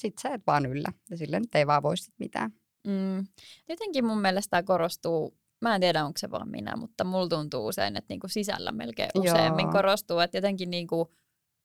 [0.00, 0.92] sit sä et vaan yllä.
[1.10, 2.50] Ja sille nyt ei vaan voi sit mitään.
[2.86, 3.26] Mm.
[3.68, 7.66] Jotenkin mun mielestä tämä korostuu, mä en tiedä onko se vaan minä, mutta mulla tuntuu
[7.66, 9.72] usein, että niinku sisällä melkein useammin Joo.
[9.72, 11.12] korostuu, että jotenkin niinku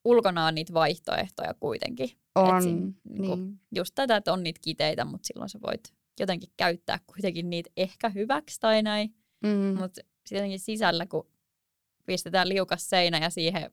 [0.05, 2.09] ulkona on niitä vaihtoehtoja kuitenkin.
[2.35, 3.59] On, Et siinä, niinku, niin.
[3.75, 8.09] Just tätä, että on niitä kiteitä, mutta silloin sä voit jotenkin käyttää kuitenkin niitä ehkä
[8.09, 9.15] hyväksi tai näin.
[9.43, 9.79] Mm.
[9.79, 11.27] Mutta jotenkin sisällä, kun
[12.05, 13.71] pistetään liukas seinä ja siihen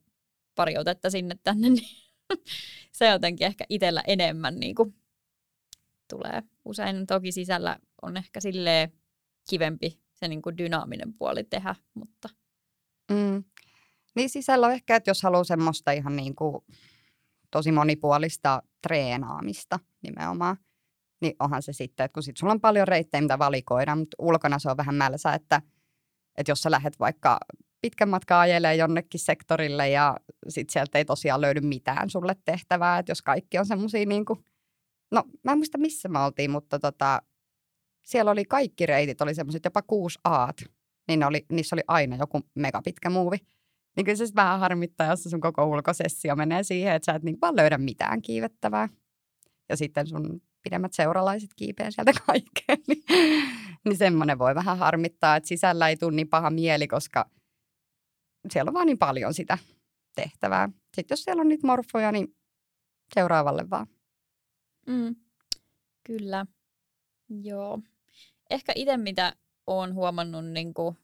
[0.55, 1.89] pari otetta sinne tänne, niin
[2.93, 4.95] se jotenkin ehkä itsellä enemmän niin kuin
[6.11, 6.43] tulee.
[6.65, 8.93] Usein toki sisällä on ehkä silleen
[9.51, 12.29] kivempi se niin kuin dynaaminen puoli tehdä, mutta...
[13.11, 13.45] Mm.
[14.17, 16.65] Niin sisällä on ehkä, että jos haluaa semmoista ihan niin kuin
[17.51, 20.57] tosi monipuolista treenaamista nimenomaan,
[21.21, 24.59] niin onhan se sitten, että kun sit sulla on paljon reittejä, mitä valikoida, mutta ulkona
[24.59, 25.63] se on vähän mälsä, että,
[26.37, 27.39] että jos sä lähdet vaikka
[27.81, 30.17] pitkän matkan ajelee jonnekin sektorille ja
[30.49, 34.45] sitten sieltä ei tosiaan löydy mitään sulle tehtävää, että jos kaikki on semmoisia niin kuin,
[35.11, 37.23] no mä en muista missä me oltiin, mutta tota,
[38.05, 40.57] siellä oli kaikki reitit, oli semmoiset jopa kuusi aat,
[41.09, 43.37] niin oli, niissä oli aina joku megapitkä muuvi.
[44.01, 47.39] Niin kyllä se vähän harmittaa, jos sun koko ulkosessio menee siihen, että sä et niin
[47.41, 48.89] vaan löydä mitään kiivettävää.
[49.69, 53.05] Ja sitten sun pidemmät seuralaiset kiipeä sieltä kaikkeen, niin,
[53.85, 57.31] niin semmoinen voi vähän harmittaa, että sisällä ei tule niin paha mieli, koska
[58.53, 59.59] siellä on vaan niin paljon sitä
[60.15, 60.69] tehtävää.
[60.97, 62.37] Sitten jos siellä on niitä morfoja, niin
[63.15, 63.87] seuraavalle vaan.
[64.87, 65.17] Mm,
[66.07, 66.47] kyllä,
[67.43, 67.79] joo.
[68.51, 69.37] Ehkä itse mitä
[69.67, 70.97] olen huomannut niin kuin,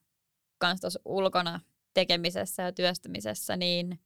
[0.59, 1.61] kans ulkona
[1.97, 4.01] tekemisessä ja työstämisessä, niin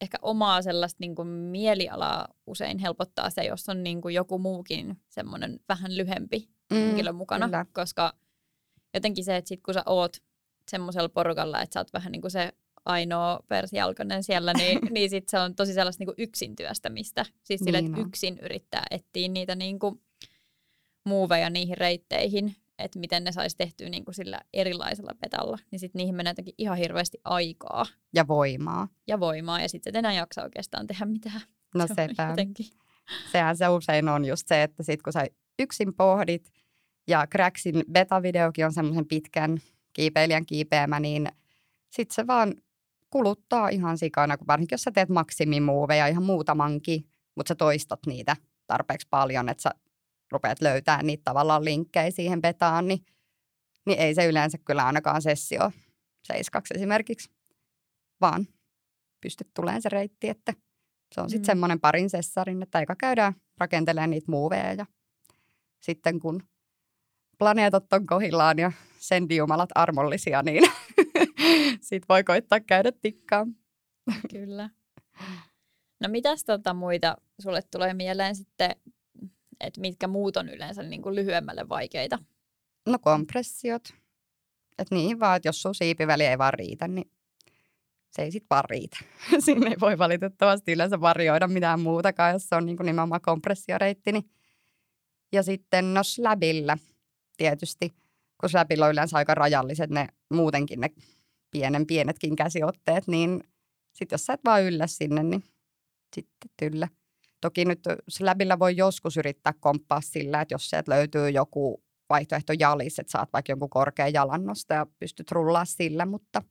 [0.00, 5.00] ehkä omaa sellaista niin kuin mielialaa usein helpottaa se, jos on niin kuin joku muukin
[5.08, 7.66] semmoinen vähän lyhempi mm, henkilö mukana, kyllä.
[7.72, 8.12] koska
[8.94, 10.16] jotenkin se, että sit kun sä oot
[10.70, 12.52] semmoisella porukalla, että sä oot vähän niin kuin se
[12.84, 17.24] ainoa persialkonen siellä, niin, niin sit se on tosi sellaista niin kuin yksin työstämistä.
[17.44, 20.02] Siis sille, että niin yksin yrittää etsiä niitä niin kuin
[21.04, 25.98] muuveja niihin reitteihin, että miten ne saisi tehtyä niin kuin sillä erilaisella petalla, niin sitten
[25.98, 27.86] niihin menee jotenkin ihan hirveästi aikaa.
[28.14, 28.88] Ja voimaa.
[29.06, 31.40] Ja voimaa, ja sitten et enää jaksa oikeastaan tehdä mitään.
[31.74, 32.28] No se sepä.
[32.30, 32.66] Jotenkin.
[33.32, 35.26] Sehän se usein on just se, että sit kun sä
[35.58, 36.52] yksin pohdit,
[37.08, 39.58] ja Cracksin beta-videokin on semmoisen pitkän
[39.92, 41.28] kiipeilijän kiipeämä, niin
[41.90, 42.54] sitten se vaan
[43.10, 48.36] kuluttaa ihan sikana, kun varsinkin jos sä teet maksimimuoveja ihan muutamankin, mutta sä toistat niitä
[48.66, 49.70] tarpeeksi paljon, että sä
[50.32, 53.04] rupeat löytämään niitä tavallaan linkkejä siihen betaan, niin,
[53.86, 55.70] niin ei se yleensä kyllä ainakaan sessio
[56.22, 57.30] seiskaksi esimerkiksi,
[58.20, 58.46] vaan
[59.20, 60.52] pystyt tulemaan se reitti, että
[61.14, 61.46] se on sitten mm.
[61.46, 64.86] semmoinen parin sessarin, että aika käydään rakentelemaan niitä muuveja ja
[65.80, 66.42] sitten kun
[67.38, 70.64] planeetat on kohillaan ja sendiumalat armollisia, niin
[71.88, 73.46] sit voi koittaa käydä tikkaa.
[74.30, 74.70] Kyllä.
[76.00, 78.70] No mitäs tota muita sulle tulee mieleen sitten
[79.60, 82.18] että mitkä muut on yleensä niin kuin lyhyemmälle vaikeita?
[82.86, 83.88] No kompressiot.
[84.78, 87.10] Että niin vaan, että jos sun siipiväli ei vaan riitä, niin
[88.10, 88.98] se ei sitten vaan riitä.
[89.44, 94.12] Siinä ei voi valitettavasti yleensä varjoida mitään muutakaan, jos se on niin kuin nimenomaan kompressioreitti.
[94.12, 94.30] Niin.
[95.32, 96.78] Ja sitten no slabillä
[97.36, 97.92] tietysti,
[98.40, 100.90] kun slabilla on yleensä aika rajalliset ne muutenkin ne
[101.50, 103.44] pienen pienetkin käsiotteet, niin
[103.92, 105.44] sitten jos sä et vaan yllä sinne, niin
[106.14, 106.88] sitten tyllä.
[107.40, 112.98] Toki nyt Slabilla voi joskus yrittää komppaa sillä, että jos sieltä löytyy joku vaihtoehto jalis,
[112.98, 116.42] että saat vaikka jonkun korkean jalannosta ja pystyt rullaa sillä, mutta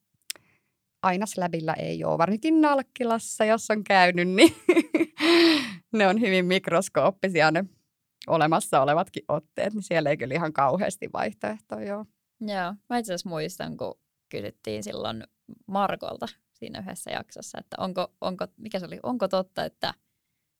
[1.03, 2.17] aina Slabilla ei ole.
[2.17, 4.55] Varsinkin Nalkkilassa, jos on käynyt, niin
[5.97, 7.65] ne on hyvin mikroskooppisia ne
[8.27, 12.05] olemassa olevatkin otteet, niin siellä ei kyllä ihan kauheasti vaihtoehtoja ole.
[12.41, 15.23] Joo, mä itse asiassa muistan, kun kysyttiin silloin
[15.67, 19.93] Markolta siinä yhdessä jaksossa, että onko, onko, mikä se oli, onko totta, että–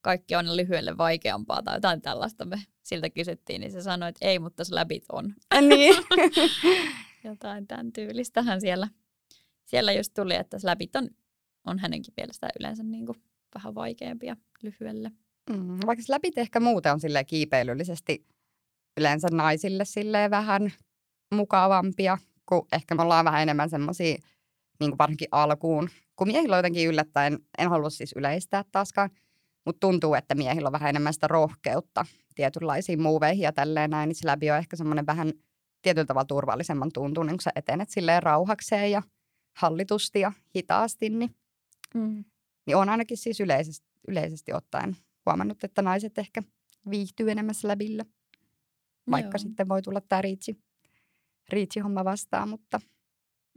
[0.02, 4.40] kaikki on lyhyelle vaikeampaa tai jotain tällaista me siltä kysyttiin, niin se sanoi, että ei,
[4.40, 5.34] mutta läbit on.
[5.62, 5.96] Niin.
[7.24, 8.88] jotain tämän tyylistähän siellä,
[9.66, 11.10] siellä just tuli, että läbit on,
[11.66, 13.18] on hänenkin mielestään yleensä niin kuin
[13.56, 15.12] vähän vaikeampia lyhyelle.
[15.50, 18.26] Mm, vaikka läbit ehkä muuten on sille kiipeilyllisesti
[18.98, 20.74] yleensä naisille silleen vähän
[21.36, 24.18] mukavampia, kun ehkä me ollaan vähän enemmän semmoisia,
[24.80, 29.10] niin varsinkin alkuun, kun miehillä on jotenkin yllättäen, en halua siis yleistää taaskaan,
[29.68, 34.16] mutta tuntuu, että miehillä on vähän enemmän sitä rohkeutta tietynlaisiin muuveihin ja tälleen näin, niin
[34.16, 35.34] se läpi on ehkä semmoinen vähän
[35.82, 39.02] tietyllä tavalla turvallisemman tuntunen, kun sä etenet silleen rauhakseen ja
[39.58, 41.36] hallitusti ja hitaasti, niin,
[41.94, 42.26] mm.
[42.66, 46.44] niin on ainakin siis yleisesti, yleisesti ottaen huomannut, että naiset ehkä
[46.90, 48.06] viihtyy enemmän läbillä.
[49.12, 49.38] vaikka Joo.
[49.38, 50.58] sitten voi tulla tämä riitsi,
[51.50, 52.80] riitsi-homma vastaan, mutta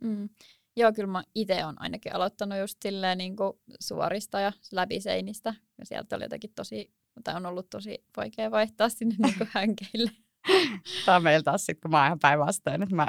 [0.04, 0.28] Mm.
[0.76, 5.54] Joo, kyllä mä itse olen ainakin aloittanut just silleen niin kuin suorista ja läpi seinistä.
[5.78, 6.92] Ja sieltä oli jotenkin tosi,
[7.24, 10.10] tai on ollut tosi vaikea vaihtaa sinne niin kuin hänkeille.
[11.06, 13.06] tämä on meillä taas sitten, kun mä oon ihan päinvastoin, että mä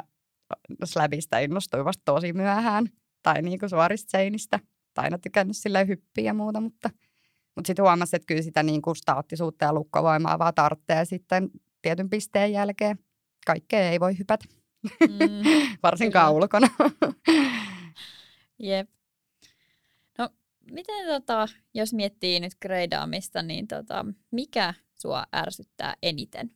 [0.96, 2.86] läbistä innostuin vasta tosi myöhään
[3.22, 4.60] tai niin kuin suorista seinistä.
[4.94, 6.90] Tai aina tykännyt silleen hyppiä ja muuta, mutta,
[7.56, 11.50] mutta sitten huomasin, että kyllä sitä niin kuin staattisuutta ja lukkovoimaa vaan tarvitsee sitten
[11.82, 12.98] tietyn pisteen jälkeen.
[13.46, 14.44] Kaikkea ei voi hypätä,
[15.00, 16.44] Mm, varsinkaan Kyllä.
[16.44, 16.68] ulkona.
[18.58, 18.90] jep.
[20.18, 20.28] No,
[20.70, 26.50] miten tota, jos miettii nyt greidaamista, niin tota, mikä sua ärsyttää eniten?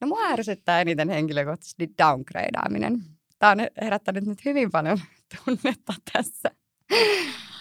[0.00, 3.04] No mua ärsyttää eniten henkilökohtaisesti downgradeaaminen.
[3.38, 5.00] Tämä on herättänyt nyt hyvin paljon
[5.44, 6.50] tunnetta tässä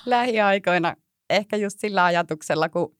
[0.05, 0.95] lähiaikoina.
[1.29, 2.97] Ehkä just sillä ajatuksella, kun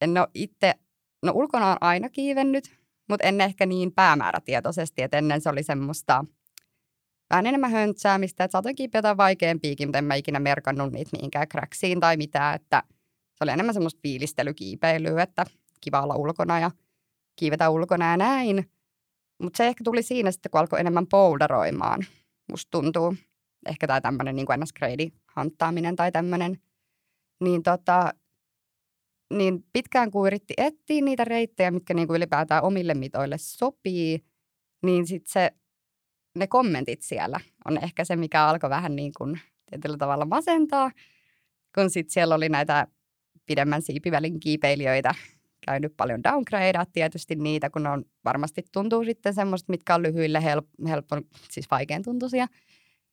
[0.00, 0.74] en ole itse,
[1.22, 2.77] no ulkona on aina kiivennyt,
[3.08, 6.24] mutta en ehkä niin päämäärätietoisesti, että ennen se oli semmoista
[7.30, 11.48] vähän enemmän höntsäämistä, että saatoin kiipeä jotain vaikeampiakin, mutta en mä ikinä merkannut niitä mihinkään
[11.48, 12.82] kräksiin tai mitään, että
[13.34, 15.44] se oli enemmän semmoista fiilistelykiipeilyä, että
[15.80, 16.70] kiva olla ulkona ja
[17.36, 18.70] kiivetä ulkona ja näin.
[19.42, 22.06] Mutta se ehkä tuli siinä sitten, kun alkoi enemmän boulderoimaan.
[22.50, 23.14] Musta tuntuu
[23.68, 24.72] ehkä tämä tämmöinen niin ns.
[25.26, 26.58] hanttaaminen tai tämmöinen.
[27.40, 28.12] Niin, tota,
[29.34, 34.24] niin pitkään kun yritti etsiä niitä reittejä, mitkä niin kuin ylipäätään omille mitoille sopii,
[34.82, 35.50] niin sitten se,
[36.34, 40.90] ne kommentit siellä on ehkä se, mikä alkoi vähän niin kuin tietyllä tavalla masentaa,
[41.74, 42.86] kun sitten siellä oli näitä
[43.46, 45.14] pidemmän siipivälin kiipeilijöitä,
[45.66, 50.66] käynyt paljon downgradea tietysti niitä, kun on varmasti tuntuu sitten semmoista, mitkä on lyhyille help,
[50.88, 51.16] helppo,
[51.50, 52.46] siis vaikean tuntuisia,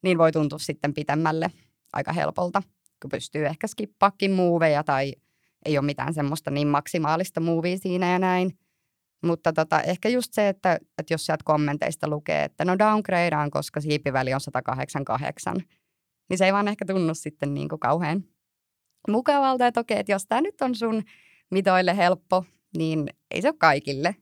[0.01, 1.51] niin voi tuntua sitten pitemmälle
[1.93, 2.63] aika helpolta,
[3.01, 5.13] kun pystyy ehkä skippaakin muuveja tai
[5.65, 8.59] ei ole mitään semmoista niin maksimaalista muuvia siinä ja näin.
[9.25, 13.81] Mutta tota, ehkä just se, että, että jos sieltä kommenteista lukee, että no downgradeaan, koska
[13.81, 15.55] siipiväli on 188,
[16.29, 18.23] niin se ei vaan ehkä tunnu sitten niin kuin kauhean
[19.11, 21.03] mukavalta, että okei, että jos tämä nyt on sun
[21.51, 22.45] mitoille helppo,
[22.77, 24.15] niin ei se ole kaikille.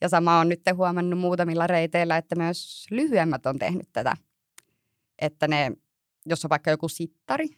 [0.00, 4.16] Ja sama on nyt huomannut muutamilla reiteillä, että myös lyhyemmät on tehnyt tätä.
[5.18, 5.72] Että ne,
[6.26, 7.48] jos on vaikka joku sittari,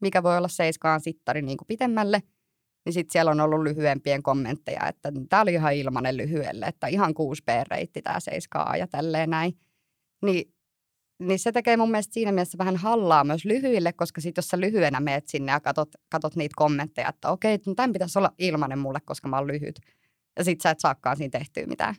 [0.00, 2.22] mikä voi olla seiskaan sittari niin kuin pitemmälle,
[2.84, 7.10] niin sitten siellä on ollut lyhyempien kommentteja, että tämä oli ihan ilmanen lyhyelle, että ihan
[7.10, 9.58] 6B-reitti tämä seiskaa ja tälleen näin.
[10.22, 10.54] Niin,
[11.20, 14.60] niin se tekee mun mielestä siinä mielessä vähän hallaa myös lyhyille, koska sitten jos sä
[14.60, 18.78] lyhyenä meet sinne ja katot, katot niitä kommentteja, että okei, no tämän pitäisi olla ilmanen
[18.78, 19.80] mulle, koska mä oon lyhyt.
[20.38, 21.94] Ja sit sä et saakaan siinä tehtyä mitään.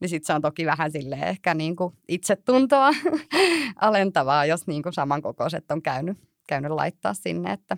[0.00, 2.90] Niin sit se on toki vähän silleen ehkä niin kuin itsetuntoa
[3.76, 6.18] alentavaa, jos niin kuin samankokoiset on käynyt,
[6.48, 7.76] käynyt laittaa sinne, että,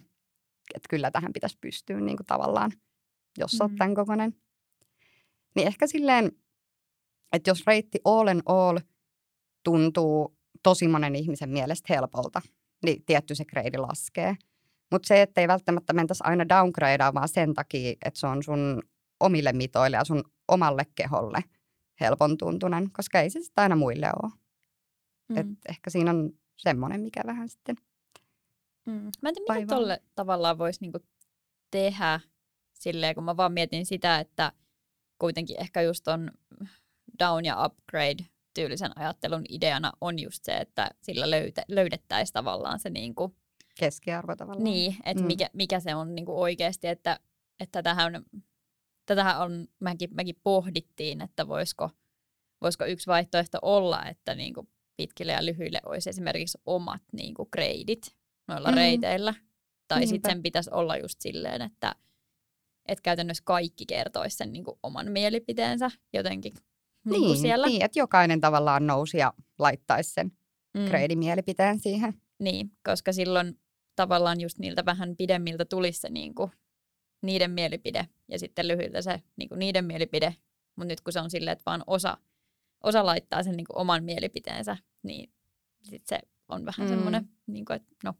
[0.74, 2.72] että kyllä tähän pitäisi pystyä niin kuin tavallaan,
[3.38, 3.78] jos olet Mm.
[3.78, 4.34] tämän kokoinen.
[5.54, 6.32] Niin ehkä silleen,
[7.32, 8.78] että jos reitti all in all
[9.64, 12.42] tuntuu tosi monen ihmisen mielestä helpolta,
[12.84, 14.36] niin tietty se grade laskee.
[14.90, 18.82] Mutta se, että ei välttämättä mentäisi aina downgradea, vaan sen takia, että se on sun
[19.20, 21.44] omille mitoille ja sun omalle keholle
[22.00, 24.32] helpon tuntunen, koska ei se sitä aina muille ole.
[25.28, 25.36] Mm.
[25.36, 27.76] Et ehkä siinä on semmoinen, mikä vähän sitten
[28.86, 29.10] Mm.
[29.22, 30.98] Mä en tiedä, mitä tolle tavallaan voisi niinku
[31.70, 32.20] tehdä
[32.72, 34.52] silleen, kun mä vaan mietin sitä, että
[35.18, 36.30] kuitenkin ehkä just on
[37.18, 42.90] down ja upgrade tyylisen ajattelun ideana on just se, että sillä löyte, löydettäisiin tavallaan se
[42.90, 43.36] niinku,
[43.78, 44.64] keskiarvo tavallaan.
[44.64, 45.26] niin, että Mm.
[45.26, 47.20] mikä, mikä se on niinku oikeasti, että,
[47.60, 48.24] että tätähän,
[49.06, 51.90] tätähän on, mekin, mekin pohdittiin, että voisiko,
[52.62, 58.16] voisiko yksi vaihtoehto olla, että niinku pitkille ja lyhyille olisi esimerkiksi omat niinku gradeit
[58.52, 58.72] noilla Mm.
[58.74, 58.76] mm.
[58.78, 59.34] reiteillä.
[59.88, 61.94] Tai sitten sen pitäisi olla just silleen, että
[62.88, 66.52] et käytännössä kaikki kertoisi sen niinku oman mielipiteensä jotenkin
[67.04, 67.66] niinku niin, siellä.
[67.66, 70.32] niin, että jokainen tavallaan nousi ja laittaisi sen
[70.74, 70.84] Mm.
[70.84, 72.14] grade-mielipiteen siihen.
[72.38, 73.58] Niin, koska silloin
[73.96, 76.50] tavallaan just niiltä vähän pidemmiltä tulisi se niinku,
[77.22, 80.36] niiden mielipide ja sitten lyhyiltä se niinku, niiden mielipide.
[80.76, 82.16] Mutta nyt kun se on silleen, että vaan osa,
[82.82, 85.32] osa laittaa sen niinku, oman mielipiteensä, niin
[85.82, 86.92] sit se on vähän Mm.
[86.92, 86.96] mm.
[86.96, 88.14] semmoinen, niinku, että no,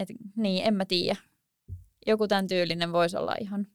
[0.00, 1.16] et, niin en mä tiedä.
[2.06, 3.66] Joku tämän tyylinen voisi olla ihan,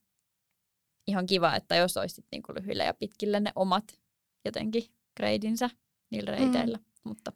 [1.07, 3.99] ihan kiva, että jos olisi sit niinku lyhyille ja pitkille ne omat
[4.45, 4.83] jotenkin
[5.17, 5.69] gradinsa
[6.11, 6.77] niillä reiteillä.
[6.77, 6.83] Mm.
[7.03, 7.31] Mutta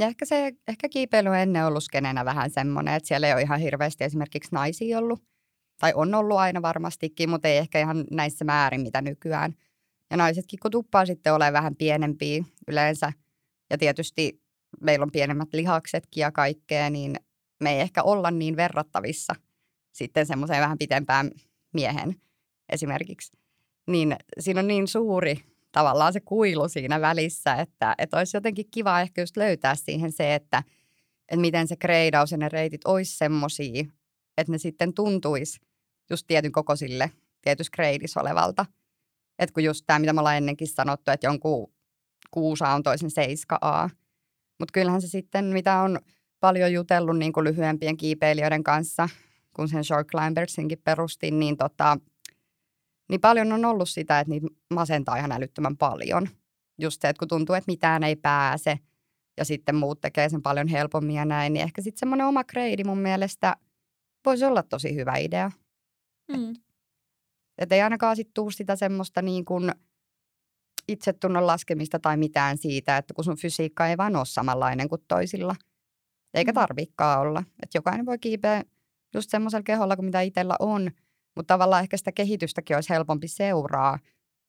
[0.00, 3.42] Ja ehkä, se, ehkä kiipeily on ennen ollut skenenä vähän semmoinen, että siellä ei ole
[3.42, 5.22] ihan hirveästi esimerkiksi naisia ollut.
[5.80, 9.54] Tai on ollut aina varmastikin, mutta ei ehkä ihan näissä määrin, mitä nykyään.
[10.10, 13.12] Ja naisetkin, kun tuppaa sitten olemaan vähän pienempiä yleensä,
[13.70, 14.42] ja tietysti
[14.80, 17.16] meillä on pienemmät lihaksetkin ja kaikkea, niin
[17.60, 19.34] me ei ehkä olla niin verrattavissa
[19.92, 21.30] sitten semmoiseen vähän pitempään
[21.74, 22.20] miehen
[22.68, 23.32] esimerkiksi.
[23.86, 29.00] niin siinä on niin suuri tavallaan se kuilu siinä välissä, että, että olisi jotenkin kiva
[29.00, 30.62] ehkä just löytää siihen se, että,
[31.28, 33.84] että miten se kreidaus ja ne reitit olisi semmoisia,
[34.38, 35.60] että ne sitten tuntuisi
[36.10, 38.66] just tietyn kokoisille tietyssä kreidissä olevalta.
[39.38, 41.72] Että kun just tämä, mitä me ollaan ennenkin sanottu, että jonkun
[42.30, 43.90] kuusa on toisen 7A.
[44.58, 46.00] Mutta kyllähän se sitten, mitä on
[46.40, 49.08] paljon jutellut niin kuin lyhyempien kiipeilijöiden kanssa,
[49.56, 51.98] kun sen Short Climbersinkin perustin, niin, tota,
[53.08, 56.28] niin paljon on ollut sitä, että niitä masentaa ihan älyttömän paljon.
[56.78, 58.78] Just se, että kun tuntuu, että mitään ei pääse
[59.36, 62.84] ja sitten muut tekee sen paljon helpommin ja näin, niin ehkä sitten semmoinen oma kreidi
[62.84, 63.56] mun mielestä
[64.26, 65.50] voisi olla tosi hyvä idea.
[66.28, 66.54] Mm.
[67.58, 69.72] Että ei ainakaan sitten tuu sitä semmoista niin kuin
[70.88, 75.56] itsetunnon laskemista tai mitään siitä, että kun sun fysiikka ei vaan ole samanlainen kuin toisilla.
[76.34, 76.54] Eikä mm.
[76.54, 77.40] tarvikaan olla.
[77.62, 78.64] Että jokainen voi kiipeä
[79.14, 80.90] just semmoisella keholla kuin mitä itsellä on,
[81.36, 83.98] mutta tavallaan ehkä sitä kehitystäkin olisi helpompi seuraa,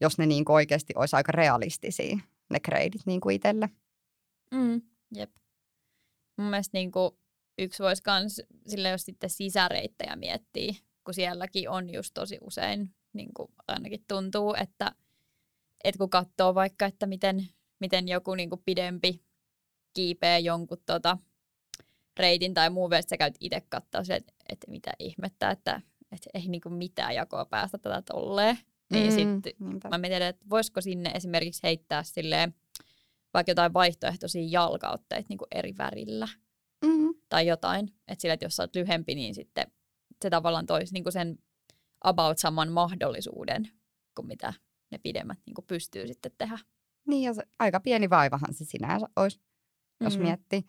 [0.02, 2.18] jos ne niin oikeasti olisi aika realistisia,
[2.50, 3.70] ne kreidit niin kuin itselle.
[4.52, 4.82] Mm,
[5.16, 5.32] jep.
[6.38, 7.12] Mun mielestä niin kuin
[7.58, 13.30] yksi voisi myös, sille jos sitten sisäreittejä miettii, kun sielläkin on just tosi usein, niin
[13.34, 14.92] kuin ainakin tuntuu, että,
[15.84, 17.48] että kun katsoo vaikka, että miten,
[17.80, 19.22] miten joku niin kuin pidempi
[19.94, 21.18] kiipeä jonkun tota,
[22.20, 26.30] reitin tai muu, että sä käyt itse katsoa se, että, että mitä ihmettä, että, että
[26.34, 28.58] ei niin kuin mitään jakoa päästä tätä tolleen.
[28.92, 29.54] Niin mm, sitten
[29.90, 32.54] mä mietin, että voisiko sinne esimerkiksi heittää silleen,
[33.34, 36.28] vaikka jotain vaihtoehtoisia jalkautteita niin kuin eri värillä.
[36.86, 37.14] Mm.
[37.30, 37.94] Tai jotain.
[38.08, 39.72] Että sillä, että jos sä oot lyhempi, niin sitten
[40.22, 41.40] se tavallaan toisi niin kuin sen
[42.04, 43.70] about saman mahdollisuuden
[44.16, 44.54] kuin mitä
[44.92, 46.60] ne pidemmät niin kuin pystyy sitten tehdä.
[47.08, 49.42] Niin, ja se, aika pieni vaivahan se sinänsä olisi,
[50.02, 50.24] jos mm.
[50.24, 50.64] miettii.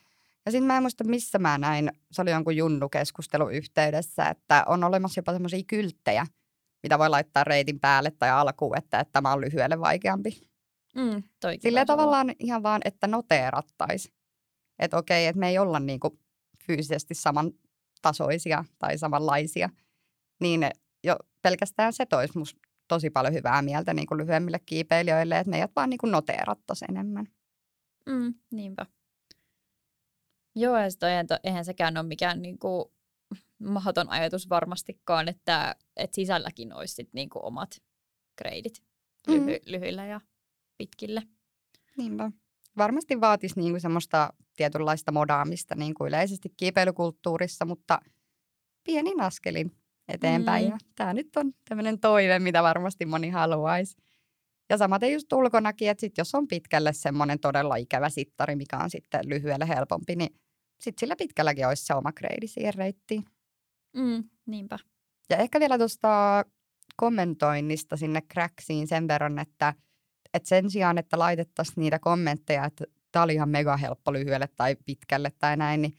[0.46, 4.85] Ja sitten mä en muista, missä mä näin, se oli jonkun junnu-keskustelu yhteydessä, että on
[4.85, 6.26] olemassa jopa semmoisia kylttejä,
[6.83, 10.50] mitä voi laittaa reitin päälle tai alkuun, että, että tämä on lyhyelle vaikeampi.
[10.96, 11.22] Mm,
[11.61, 14.12] Silleen tavallaan ihan vaan, että noteerattaisi.
[14.79, 16.18] Että okei, että me ei olla niinku
[16.66, 19.68] fyysisesti samantasoisia tai samanlaisia.
[20.40, 20.70] Niin
[21.05, 25.70] jo pelkästään se toisi musta tosi paljon hyvää mieltä niin kuin lyhyemmille kiipeilijöille, että meidät
[25.76, 27.26] vaan niin kuin noteerattaisiin enemmän.
[28.07, 28.87] Mm, niinpä.
[30.61, 32.85] Joo, ja sitten eihän sekään ole mikään niin kuin,
[33.59, 37.70] mahdoton ajatus varmastikaan, että, että sisälläkin olisi sit, niin kuin, omat
[38.37, 38.83] kreidit
[39.29, 39.73] lyhy- mm.
[39.73, 40.20] lyhyillä ja
[40.79, 41.23] pitkille.
[41.96, 42.33] Niinpä.
[42.77, 48.01] Varmasti vaatisi niin kuin semmoista tietynlaista modaamista niin kuin yleisesti kiipeilykulttuurissa, mutta
[48.85, 49.70] pienin askelin
[50.09, 50.64] eteenpäin.
[50.64, 50.70] Mm.
[50.70, 53.96] Ja tämä nyt on tämmöinen toive, mitä varmasti moni haluaisi.
[54.70, 58.90] Ja samaten just ulkonakin, että sit jos on pitkälle semmoinen todella ikävä sittari, mikä on
[58.90, 60.40] sitten lyhyelle helpompi, niin
[60.81, 63.25] sitten sillä pitkälläkin olisi se oma kreidi siihen reittiin.
[63.97, 64.79] Mm, niinpä.
[65.31, 66.45] Ja ehkä vielä tuosta
[66.97, 69.75] kommentoinnista sinne Cracksiin sen verran, että,
[70.35, 74.77] että sen sijaan, että laitettaisiin niitä kommentteja, että tämä oli ihan mega helppo lyhyelle tai
[74.87, 75.97] pitkälle tai näin, niin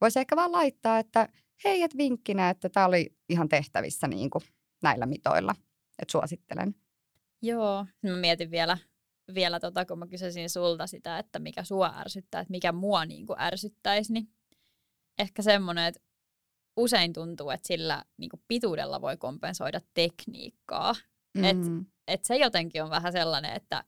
[0.00, 1.28] voisi ehkä vaan laittaa, että
[1.64, 4.42] hei, et vinkkinä, että tämä oli ihan tehtävissä niin kuin
[4.82, 5.54] näillä mitoilla,
[5.98, 6.74] että suosittelen.
[7.42, 8.78] Joo, mä mietin vielä,
[9.34, 13.26] vielä tota, kun mä kysyisin sulta sitä, että mikä sua ärsyttää, että mikä mua niin
[13.26, 14.28] kuin ärsyttäisi, niin
[15.18, 16.00] ehkä semmoinen, että
[16.76, 20.94] usein tuntuu, että sillä niin kuin pituudella voi kompensoida tekniikkaa.
[21.34, 21.44] Mm.
[21.44, 21.66] Että
[22.08, 23.84] et se jotenkin on vähän sellainen, että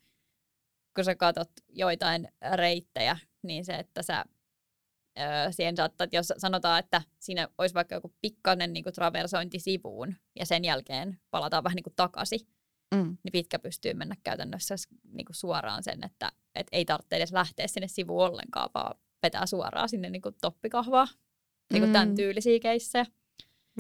[0.94, 4.24] kun sä katsot joitain reittejä, niin se, että sä
[5.18, 9.58] öö, siihen saattaa, että jos sanotaan, että siinä olisi vaikka joku pikkainen niin kuin traversointi
[9.58, 12.40] sivuun ja sen jälkeen palataan vähän niin kuin takaisin,
[12.94, 13.16] mm.
[13.24, 14.74] niin pitkä pystyy mennä käytännössä
[15.12, 19.46] niin kuin suoraan sen, että et ei tarvitse edes lähteä sinne sivuun ollenkaan, vaan vetää
[19.46, 21.08] suoraan sinne niin kuin toppikahvaa.
[21.72, 21.92] Niin kuin mm.
[21.92, 23.06] tämän tyylisiä keissejä.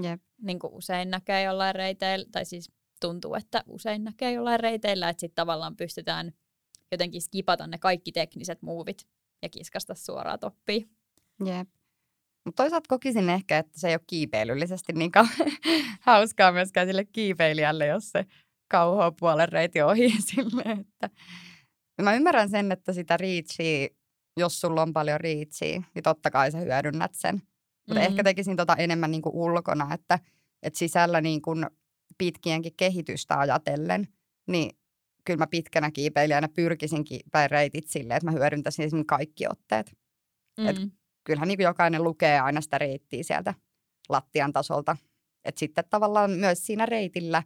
[0.04, 0.20] Yep.
[0.42, 5.20] Niin kuin usein näkee jollain reiteillä, tai siis tuntuu, että usein näkee jollain reiteillä, että
[5.20, 6.32] sitten tavallaan pystytään
[6.92, 9.06] jotenkin skipata ne kaikki tekniset muuvit
[9.42, 10.90] ja kiskasta suoraan toppiin.
[11.44, 11.68] Jep.
[12.44, 15.10] Mutta toisaalta kokisin ehkä, että se ei ole kiipeilyllisesti niin
[16.00, 18.26] hauskaa myöskään sille kiipeilijälle, jos se
[18.68, 21.10] kauhoa puolen reiti ohi sille, että
[22.02, 23.88] mä ymmärrän sen, että sitä riitsiä,
[24.36, 27.34] jos sulla on paljon riitsiä, niin totta kai sä hyödynnät sen.
[27.34, 28.06] Mutta mm-hmm.
[28.06, 30.18] ehkä tekisin tota enemmän niin kuin ulkona, että,
[30.62, 31.66] että sisällä niin kuin
[32.18, 34.08] pitkienkin kehitystä ajatellen,
[34.46, 34.70] niin
[35.24, 39.92] kyllä mä pitkänä kiipeilijänä pyrkisin kiipeä reitit silleen, että mä hyödyntäisin esimerkiksi kaikki otteet.
[40.58, 40.66] Mm.
[40.66, 40.76] Et
[41.24, 43.54] kyllähän niin jokainen lukee aina sitä reittiä sieltä
[44.08, 44.96] lattian tasolta.
[45.44, 47.42] Että sitten tavallaan myös siinä reitillä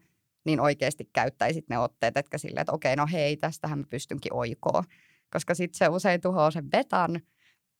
[0.48, 4.84] niin oikeasti käyttäisit ne otteet, etkä silleen, että okei, no hei, tästähän mä pystynkin oikoon.
[5.32, 7.20] Koska sitten se usein tuhoaa sen betan,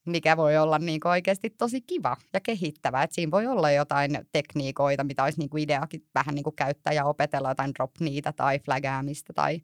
[0.06, 3.02] mikä voi olla niin oikeasti tosi kiva ja kehittävä.
[3.02, 6.92] Et siinä voi olla jotain tekniikoita, mitä olisi niin kuin ideakin vähän niin kuin käyttää
[6.92, 9.60] ja opetella jotain drop niitä tai flagaamista tai,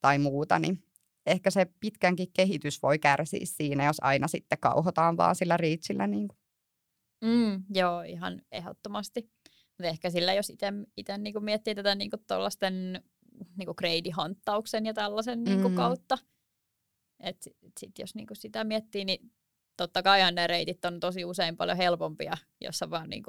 [0.00, 0.58] tai muuta.
[0.58, 0.82] Niin
[1.26, 6.06] ehkä se pitkänkin kehitys voi kärsiä siinä, jos aina sitten kauhotaan vaan sillä riitsillä.
[6.06, 6.28] Niin.
[7.24, 9.35] Mm, joo, ihan ehdottomasti.
[9.78, 10.50] Mutta ehkä sillä, jos
[10.96, 13.02] itse niin miettii tätä niin tuollaisten
[13.56, 15.74] niin grade-hanttauksen ja tällaisen niin mm.
[15.74, 16.18] kautta,
[17.20, 17.50] että
[17.80, 19.32] sit jos niin sitä miettii, niin
[19.76, 23.22] totta kai ne reitit on tosi usein paljon helpompia, jos sä vaan niin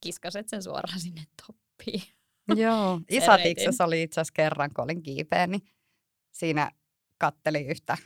[0.00, 2.02] kiskaset sen suoraan sinne toppiin.
[2.62, 5.62] Joo, Isatiksessa oli itse asiassa kerran, kun olin kiipeä, niin
[6.32, 6.70] siinä
[7.18, 7.96] katteli yhtä,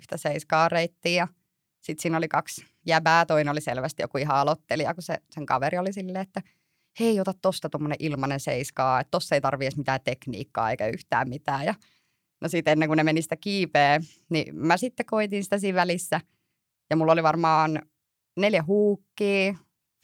[0.00, 1.28] yhtä seiskaa reittiä ja
[1.80, 5.78] sitten siinä oli kaksi jäbää, toinen oli selvästi joku ihan aloittelija, kun se, sen kaveri
[5.78, 6.42] oli silleen, että
[7.00, 11.28] hei, ota tosta tuommoinen ilmanen seiskaa, että tossa ei tarvii edes mitään tekniikkaa eikä yhtään
[11.28, 11.64] mitään.
[11.64, 11.74] Ja
[12.40, 16.20] no sitten ennen kuin ne meni sitä kiipeä, niin mä sitten koitin sitä siinä välissä.
[16.90, 17.82] Ja mulla oli varmaan
[18.36, 19.54] neljä huukkia,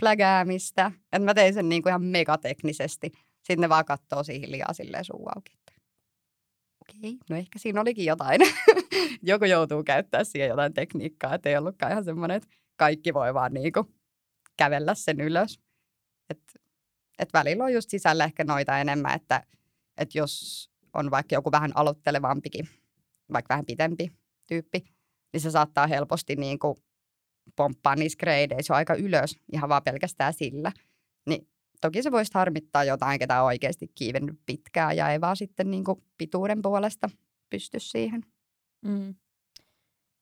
[0.01, 3.13] flagäämistä, että mä tein sen niin kuin ihan megateknisesti.
[3.37, 5.59] Sitten ne vaan katsoo siihen hiljaa silleen suu auki.
[6.81, 8.41] Okei, no ehkä siinä olikin jotain.
[9.23, 13.55] Joku joutuu käyttää siihen jotain tekniikkaa, että ei ollutkaan ihan semmoinen, että kaikki voi vaan
[13.55, 13.87] niin kuin
[14.57, 15.61] kävellä sen ylös.
[16.31, 16.53] Että
[17.19, 19.43] et välillä on just sisällä ehkä noita enemmän, että,
[19.99, 22.69] että jos on vaikka joku vähän aloittelevampikin,
[23.33, 24.13] vaikka vähän pitempi
[24.47, 24.85] tyyppi,
[25.33, 26.77] niin se saattaa helposti niin kuin
[27.57, 30.73] pomppaa niissä gradeissa aika ylös ihan vaan pelkästään sillä.
[31.27, 31.49] Niin
[31.81, 35.85] toki se voisi harmittaa jotain, ketä on oikeasti kiivennyt pitkään ja ei vaan sitten niin
[35.85, 37.11] kuin pituuden puolesta
[37.51, 38.23] pysty siihen.
[38.85, 39.15] Mm.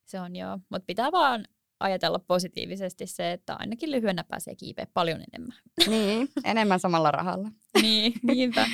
[0.04, 1.44] Se on joo, mutta pitää vaan
[1.80, 5.58] ajatella positiivisesti se, että ainakin lyhyenä pääsee kiipeä paljon enemmän.
[5.86, 7.48] Niin, enemmän samalla rahalla.
[7.82, 8.66] niin, niinpä.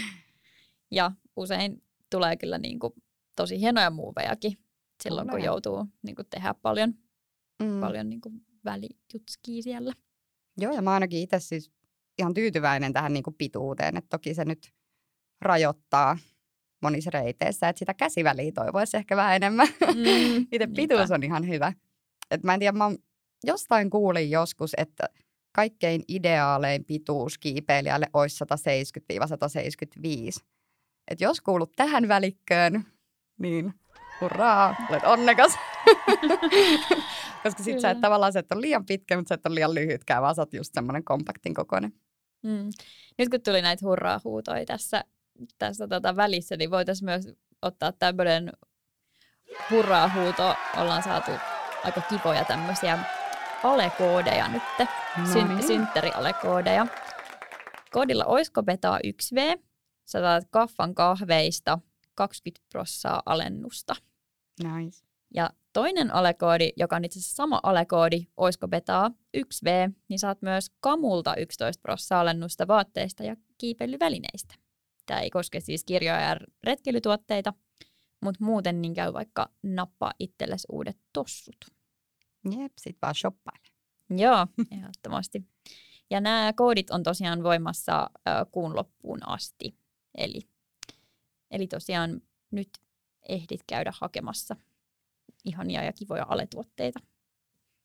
[0.91, 2.93] Ja usein tulee kyllä niin kuin
[3.37, 4.59] tosi hienoja muuvejakin
[5.03, 5.41] silloin, Tulee.
[5.41, 6.95] kun joutuu niin kuin tehdä paljon,
[7.63, 7.81] mm.
[7.81, 8.35] paljon niin kuin
[8.65, 9.93] välijutskia siellä.
[10.59, 11.73] Joo, ja mä ainakin itse siis
[12.19, 14.73] ihan tyytyväinen tähän niin kuin pituuteen, että toki se nyt
[15.41, 16.19] rajoittaa
[16.83, 19.69] monissa reiteissä, että sitä käsiväliä toivoisi ehkä vähän enemmän.
[19.69, 21.73] Mm, itse pituus on ihan hyvä.
[22.33, 22.91] Et mä en tiedä, mä
[23.45, 25.09] jostain kuulin joskus, että
[25.53, 28.49] kaikkein ideaalein pituus kiipeilijälle olisi 170-175.
[31.09, 32.87] Et jos kuulut tähän välikköön,
[33.39, 33.75] niin
[34.21, 35.53] hurraa, olet onnekas.
[37.43, 39.75] Koska sit sä et tavallaan, sä et ole liian pitkä, mutta sä et ole liian
[39.75, 41.93] lyhytkään, vaan sä oot just semmoinen kompaktin kokoinen.
[42.43, 42.71] Mm.
[43.19, 45.05] Nyt kun tuli näitä hurraa-huutoja tässä,
[45.59, 47.29] tässä tota välissä, niin voitaisiin myös
[47.63, 48.53] ottaa tämmöinen
[49.71, 50.55] hurraa-huuto.
[50.77, 51.31] Ollaan saatu
[51.85, 52.99] aika kivoja tämmöisiä
[53.63, 55.67] alekoodeja nyt, no Syn- niin.
[55.67, 56.87] synttärialekoodeja.
[57.93, 59.59] Koodilla oisko betaa 1V,
[60.05, 61.79] sä saat kaffan kahveista
[62.15, 63.95] 20 prossaa alennusta.
[64.63, 65.05] Nice.
[65.35, 70.71] Ja toinen alekoodi, joka on itse asiassa sama alekoodi, oisko betaa 1V, niin saat myös
[70.81, 74.55] kamulta 11 prossaa alennusta vaatteista ja kiipeilyvälineistä.
[75.07, 77.53] Tämä ei koske siis kirjoja ja retkeilytuotteita,
[78.23, 81.57] mutta muuten niin käy vaikka nappaa itsellesi uudet tossut.
[82.59, 83.69] Jep, sit vaan shoppaile.
[84.11, 84.47] Joo,
[84.77, 85.49] ehdottomasti.
[86.11, 89.77] Ja nämä koodit on tosiaan voimassa äh, kuun loppuun asti.
[90.15, 90.41] Eli,
[91.51, 92.21] eli tosiaan
[92.51, 92.71] nyt
[93.29, 94.57] ehdit käydä hakemassa
[95.45, 97.01] ihania ja kivoja aletuotteita.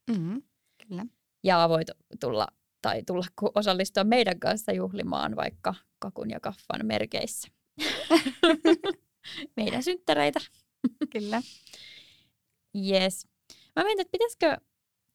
[0.09, 0.41] Mm-hmm,
[0.87, 1.05] kyllä.
[1.43, 1.87] Ja voit
[2.19, 2.47] tulla
[2.81, 3.25] tai tulla
[3.55, 7.47] osallistua meidän kanssa juhlimaan vaikka kakun ja kaffan merkeissä.
[9.55, 10.39] meidän synttäreitä.
[11.13, 11.41] Kyllä.
[12.75, 13.27] Yes.
[13.75, 14.57] Mä mietin, että pitäisikö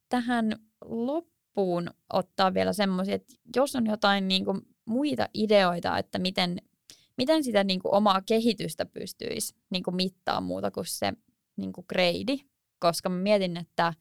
[0.09, 6.59] tähän loppuun ottaa vielä semmoisia, että jos on jotain niin kuin muita ideoita, että miten,
[7.19, 11.13] miten sitä niin kuin omaa kehitystä pystyisi niin kuin mittaamaan muuta kuin se
[11.57, 12.37] niin kuin grade,
[12.79, 13.95] koska mä mietin, että,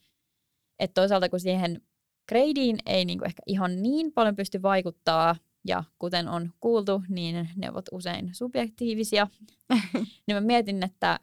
[0.80, 1.82] että toisaalta kun siihen
[2.30, 5.36] gradeen ei niin kuin ehkä ihan niin paljon pysty vaikuttaa,
[5.68, 9.28] ja kuten on kuultu, niin ne ovat usein subjektiivisia,
[10.28, 11.20] niin mä mietin, että,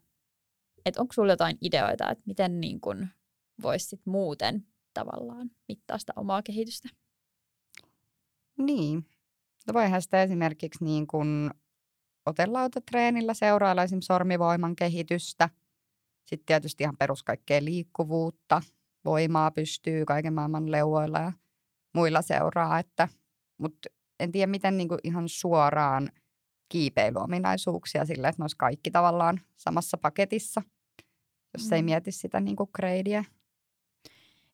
[0.84, 3.09] että onko sulla jotain ideoita, että miten niin kuin
[3.62, 6.89] voisi sit muuten tavallaan mittaa sitä omaa kehitystä?
[8.59, 9.07] Niin.
[9.66, 11.51] No voihan sitä esimerkiksi niin kuin
[12.26, 15.49] otelautatreenillä seurailla esimerkiksi sormivoiman kehitystä.
[16.24, 18.62] Sitten tietysti ihan peruskaikkeen liikkuvuutta,
[19.05, 21.32] voimaa pystyy kaiken maailman leuoilla ja
[21.95, 22.78] muilla seuraa.
[22.78, 23.09] Että,
[23.59, 23.89] mutta
[24.21, 26.12] en tiedä, miten niin kuin ihan suoraan
[26.69, 30.62] kiipeilyominaisuuksia sillä, että ne olisi kaikki tavallaan samassa paketissa,
[31.59, 31.73] jos mm.
[31.73, 33.25] ei mieti sitä niin kuin gradeä.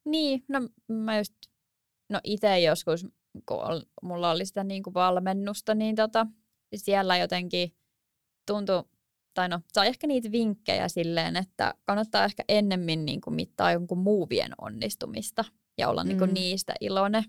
[0.05, 1.35] Niin, no mä just,
[2.11, 3.07] no itse joskus,
[3.47, 3.59] kun
[4.03, 6.27] mulla oli sitä niin kuin valmennusta, niin tota,
[6.77, 7.77] siellä jotenkin
[8.47, 8.85] tuntui,
[9.35, 13.99] tai no, saa ehkä niitä vinkkejä silleen, että kannattaa ehkä ennemmin niin kuin mittaa jonkun
[13.99, 15.45] muuvien onnistumista
[15.79, 16.35] ja olla niin kuin Mm.
[16.35, 17.25] niistä iloinen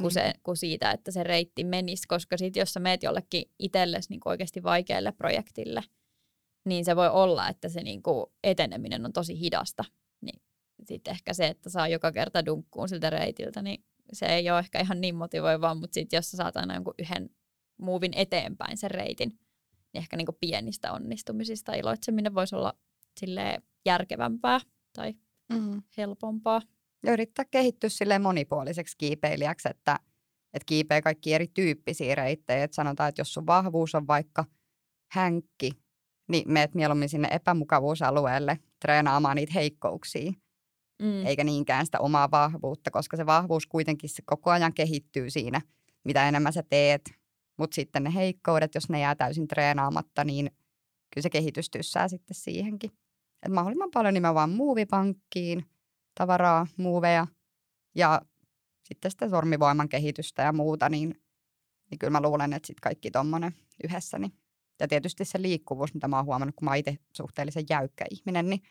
[0.00, 0.14] kuin, Mm.
[0.14, 4.20] se, kuin siitä, että se reitti menisi, koska sit jos sä meet jollekin itsellesi niin
[4.24, 5.82] oikeasti vaikealle projektille,
[6.64, 9.84] niin se voi olla, että se niin kuin eteneminen on tosi hidasta.
[10.20, 10.40] Niin
[10.84, 14.80] sitten ehkä se, että saa joka kerta dunkkuun siltä reitiltä, niin se ei ole ehkä
[14.80, 17.30] ihan niin motivoivaa, mutta sitten jos sä saat aina jonkun yhden
[17.80, 19.28] muuvin eteenpäin sen reitin,
[19.92, 22.74] niin ehkä niin kuin pienistä onnistumisista iloitseminen voisi olla
[23.86, 24.60] järkevämpää
[24.96, 25.14] tai
[25.52, 25.82] Mm.
[25.96, 26.62] helpompaa.
[27.02, 29.98] Ja yrittää kehittyä silleen monipuoliseksi kiipeilijäksi, että,
[30.54, 32.64] että kiipeä kaikki erityyppisiä reittejä.
[32.64, 34.44] Et sanotaan, että jos sun vahvuus on vaikka
[35.12, 35.70] hänkki,
[36.28, 40.32] niin meet mieluummin sinne epämukavuusalueelle treenaamaan niitä heikkouksia,
[41.02, 41.26] Mm.
[41.26, 45.60] eikä niinkään sitä omaa vahvuutta, koska se vahvuus kuitenkin se koko ajan kehittyy siinä,
[46.04, 47.10] mitä enemmän sä teet.
[47.58, 50.50] Mutta sitten ne heikkoudet, jos ne jää täysin treenaamatta, niin
[51.14, 52.90] kyllä se kehitys tyssää sitten siihenkin.
[53.42, 55.64] Et mahdollisimman paljon nimenomaan muuvipankkiin,
[56.18, 57.26] tavaraa, muuveja
[57.94, 58.20] ja
[58.84, 61.14] sitten sitä sormivoiman kehitystä ja muuta, niin,
[61.90, 63.52] niin kyllä mä luulen, että sitten kaikki tuommoinen
[63.84, 64.18] yhdessä.
[64.18, 64.32] Niin.
[64.80, 68.62] Ja tietysti se liikkuvuus, mitä mä oon huomannut, kun mä itse suhteellisen jäykkä ihminen, niin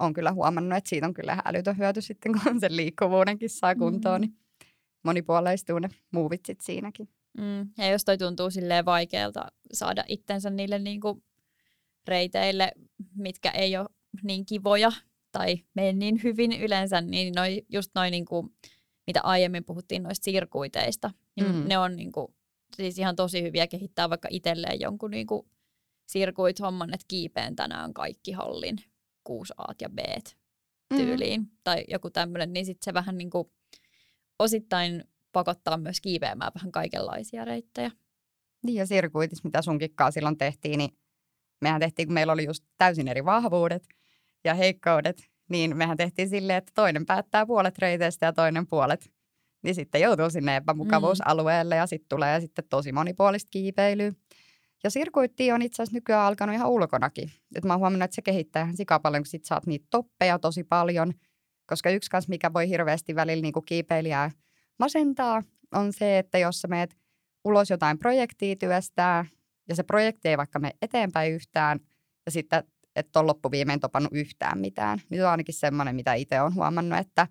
[0.00, 4.20] on kyllä huomannut, että siitä on kyllä älytön hyöty sitten, kun sen liikkuvuudenkin saa kuntoon,
[4.20, 4.26] Mm.
[4.26, 4.38] niin
[5.04, 7.08] monipuoleistuu ne muuvit sitten siinäkin.
[7.38, 7.70] Mm.
[7.78, 11.22] Ja jos toi tuntuu silleen vaikealta saada itsensä niille niinku
[12.08, 12.72] reiteille,
[13.14, 13.88] mitkä ei ole
[14.22, 14.92] niin kivoja
[15.32, 18.52] tai mene niin hyvin yleensä, niin noi, just noin, niinku,
[19.06, 21.68] mitä aiemmin puhuttiin noista sirkuiteista, niin Mm.
[21.68, 22.34] ne on niinku,
[22.76, 25.48] siis ihan tosi hyviä kehittää vaikka itselleen jonkun niinku
[26.06, 28.76] sirkuit-homman, että kiipeen tänään kaikki hallin
[29.24, 29.98] 6 A ja B
[30.96, 31.48] tyyliin, mm.
[31.64, 33.52] tai joku tämmöinen, niin sitten se vähän niinku
[34.38, 37.90] osittain pakottaa myös kiipeämään vähän kaikenlaisia reittejä.
[38.64, 40.90] Niin ja sirkuitis, mitä sunkin kanssa silloin tehtiin, niin
[41.60, 43.88] mehän tehtiin, kun meillä oli just täysin eri vahvuudet
[44.44, 49.10] ja heikkoudet, niin mehän tehtiin silleen, että toinen päättää puolet reiteistä ja toinen puolet.
[49.62, 54.12] Niin sitten joutuu sinne epämukavuusalueelle ja sitten tulee sitten tosi monipuolista kiipeilyä.
[54.84, 57.30] Ja sirkuitti on itse asiassa nykyään alkanut ihan ulkonakin.
[57.54, 60.64] Et mä oon huomannut, että se kehittää ihan sikapaljon, kun sit saat niitä toppeja tosi
[60.64, 61.12] paljon.
[61.66, 64.30] Koska yksi kanssa, mikä voi hirveästi välillä niin kiipeilijää
[64.78, 65.42] masentaa,
[65.74, 66.96] on se, että jos sä meet
[67.44, 69.24] ulos jotain projektia työstää,
[69.68, 71.80] ja se projekti ei vaikka mene eteenpäin yhtään,
[72.26, 72.64] ja sitten
[72.96, 74.98] et ole loppuviimein topannut yhtään mitään.
[75.10, 77.26] Niin se on ainakin semmoinen, mitä itse olen huomannut, että,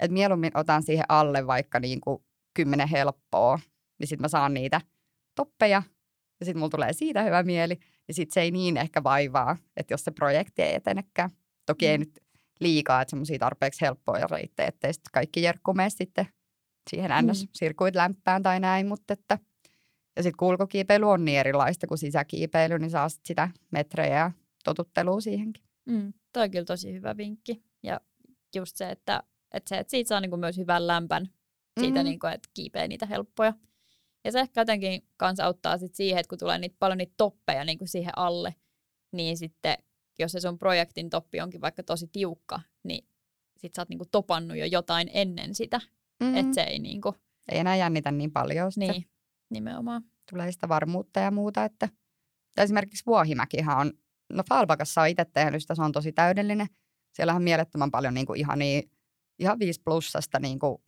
[0.00, 3.58] että mieluummin otan siihen alle vaikka niin kuin kymmenen helppoa,
[3.98, 4.80] niin sitten mä saan niitä
[5.34, 5.82] toppeja,
[6.40, 7.78] ja sitten mulla tulee siitä hyvä mieli,
[8.08, 11.30] ja sitten se ei niin ehkä vaivaa, että jos se projekti ei etenekään.
[11.66, 12.00] Toki ei Mm.
[12.00, 12.20] nyt
[12.60, 16.26] liikaa, että semmoisia tarpeeksi helppoja reittejä, ettei sitten kaikki jerkku mene sitten
[16.90, 17.30] siihen Mm.
[17.30, 19.38] ns-sirkuit lämpään tai näin, mutta että
[20.16, 24.30] ja sitten kulkokiipeily on niin erilaista kuin sisäkiipeily, niin saa sit sitä metrejä ja
[24.74, 25.64] totuttelua siihenkin.
[25.86, 26.12] Mm.
[26.32, 27.62] Toi on kyllä tosi hyvä vinkki.
[27.82, 28.00] Ja
[28.56, 31.28] just se, että, että, se, että siitä saa niinku myös hyvän lämpän
[31.80, 32.04] siitä, Mhm.
[32.04, 33.52] niinku, että kiipee niitä helppoja.
[34.24, 37.64] Ja se ehkä jotenkin kans auttaa sit siihen, että kun tulee niitä, paljon niitä toppeja
[37.64, 38.54] niinku siihen alle,
[39.12, 39.76] niin sitten
[40.18, 43.08] jos se sun projektin toppi onkin vaikka tosi tiukka, niin
[43.58, 45.80] sit sä oot niinku topannut jo jotain ennen sitä,
[46.20, 46.26] Mm.
[46.26, 46.36] mm.
[46.36, 47.14] että se ei niinku,
[47.52, 48.72] Ei enää jännitä niin paljon.
[48.72, 49.06] Sitten niin,
[49.50, 50.02] nimenomaan.
[50.30, 51.64] tulee sitä varmuutta ja muuta.
[51.64, 51.88] Että...
[52.56, 53.92] Ja esimerkiksi Vuohimäkihan on,
[54.32, 56.66] no Falbakassa on itse tehnyt sitä, se on tosi täydellinen.
[57.12, 58.90] Siellähän on mielettömän paljon niin kuin ihan, niin,
[59.38, 60.78] ihan 5 plussasta niin kuin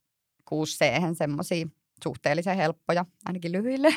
[0.45, 0.85] 6 c
[1.19, 1.67] semmoisia
[2.05, 3.95] suhteellisen helppoja, ainakin lyhyille.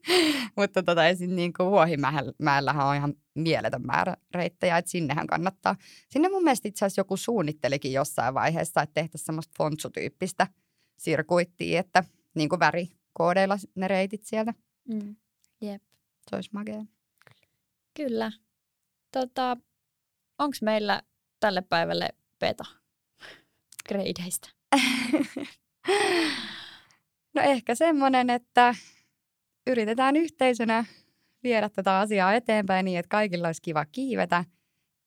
[0.56, 1.34] Mutta tota, esim.
[1.34, 5.76] Niin kuin Vuohimäellähän on ihan mieletön määrä reittejä, että sinnehän kannattaa.
[6.08, 10.46] Sinne mun mielestä itse asiassa joku suunnittelikin jossain vaiheessa, että tehtäisiin semmoista fontsutyyppistä
[10.98, 14.54] sirkuittia, että niin kuin värikoodeilla ne reitit sieltä.
[14.88, 15.16] Mm.
[15.60, 15.82] Jep.
[16.30, 16.84] Se olisi makea.
[17.96, 18.32] Kyllä.
[19.12, 19.56] Tota,
[20.40, 21.02] Onko meillä
[21.40, 22.08] tälle päivälle
[22.40, 22.64] beta
[23.88, 24.50] gradeista?
[27.34, 28.74] No ehkä semmoinen, että
[29.66, 30.84] yritetään yhteisönä
[31.42, 34.44] viedä tätä asiaa eteenpäin niin, että kaikilla olisi kiva kiivetä.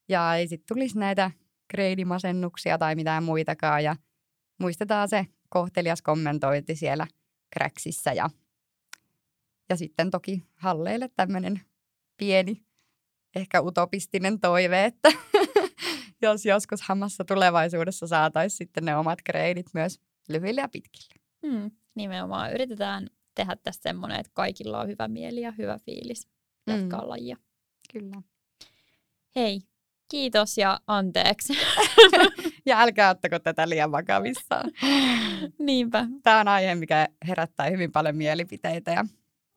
[0.10, 1.32] Ja ei sitten tulisi näitä
[1.72, 3.84] greidimasennuksia tai mitään muitakaan.
[3.84, 3.96] Ja
[4.60, 7.08] muistetaan se kohtelias kommentointi siellä
[7.54, 8.14] kräksissä.
[8.14, 8.30] Ja,
[9.70, 11.62] ja sitten toki halleille tämmöinen
[12.18, 12.66] pieni,
[13.36, 15.10] ehkä utopistinen toive, että
[16.22, 21.14] jos joskus hammassa tulevaisuudessa saataisiin sitten ne omat kreidit myös lyhyille ja pitkille.
[21.48, 26.28] Hmm, nimenomaan yritetään tehdä tästä semmoinen, että kaikilla on hyvä mieli ja hyvä fiilis
[26.68, 27.06] jatkaa Mm.
[27.06, 27.10] mm.
[27.10, 27.38] lajia.
[27.94, 28.22] Kyllä.
[29.36, 29.62] Hei,
[30.12, 31.54] kiitos ja anteeksi.
[32.66, 34.72] Ja älkää ottako tätä liian vakavissaan.
[35.60, 36.08] Niinpä.
[36.24, 39.06] Tämä on aihe, mikä herättää hyvin paljon mielipiteitä ja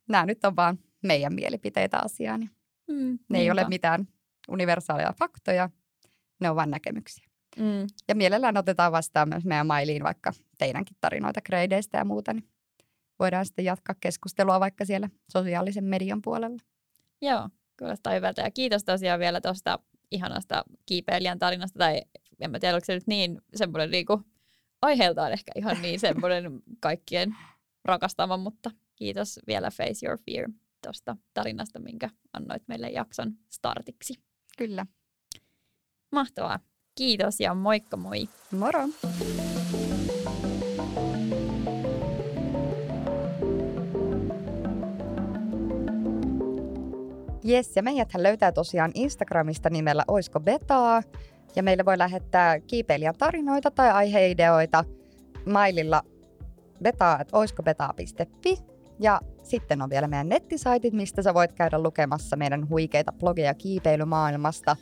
[0.09, 2.51] nämä nyt on vaan meidän mielipiteitä asiaan.
[2.89, 4.09] Mm, Ne ei ole mitään
[4.49, 5.71] universaaleja faktoja,
[6.41, 7.27] ne on vain näkemyksiä.
[7.59, 12.49] Mm, Ja mielellään otetaan vastaan myös meidän mailiin vaikka teidänkin tarinoita gradeista ja muuta, niin
[13.19, 16.59] voidaan sitten jatkaa keskustelua vaikka siellä sosiaalisen median puolella.
[17.23, 18.43] joo, kuulostaa hyvältä.
[18.43, 19.79] Ja kiitos tosiaan vielä tuosta
[20.11, 21.79] ihanasta kiipeilijän tarinasta.
[21.79, 22.03] Tai
[22.41, 24.23] en mä tiedä, oliko se nyt niin semmoinen niinku,
[24.83, 27.37] aiheeltaan ehkä ihan niin semmoinen kaikkien
[27.85, 30.51] rakastama, mutta kiitos vielä Face Your Fear
[30.83, 34.15] tuosta tarinasta, minkä annoit meille jakson startiksi.
[34.59, 34.87] Kyllä.
[36.13, 36.61] Mahtavaa.
[36.95, 38.29] Kiitos ja moikka moi.
[38.51, 38.89] Moro!
[47.45, 51.03] Jes, ja meidäthän löytää tosiaan Instagramista nimellä Oisko Betaa.
[51.57, 54.85] Ja meille voi lähettää kiipeilijän tarinoita tai aiheideoita
[55.47, 56.03] maililla
[56.83, 58.59] betaa.oiskobetaa.fi.
[59.01, 64.77] Ja sitten on vielä meidän nettisaitit, mistä sä voit käydä lukemassa meidän huikeita blogeja kiipeilymaailmasta.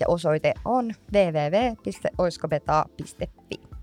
[0.00, 3.73] Ja osoite on www.oiskobetaa.fi.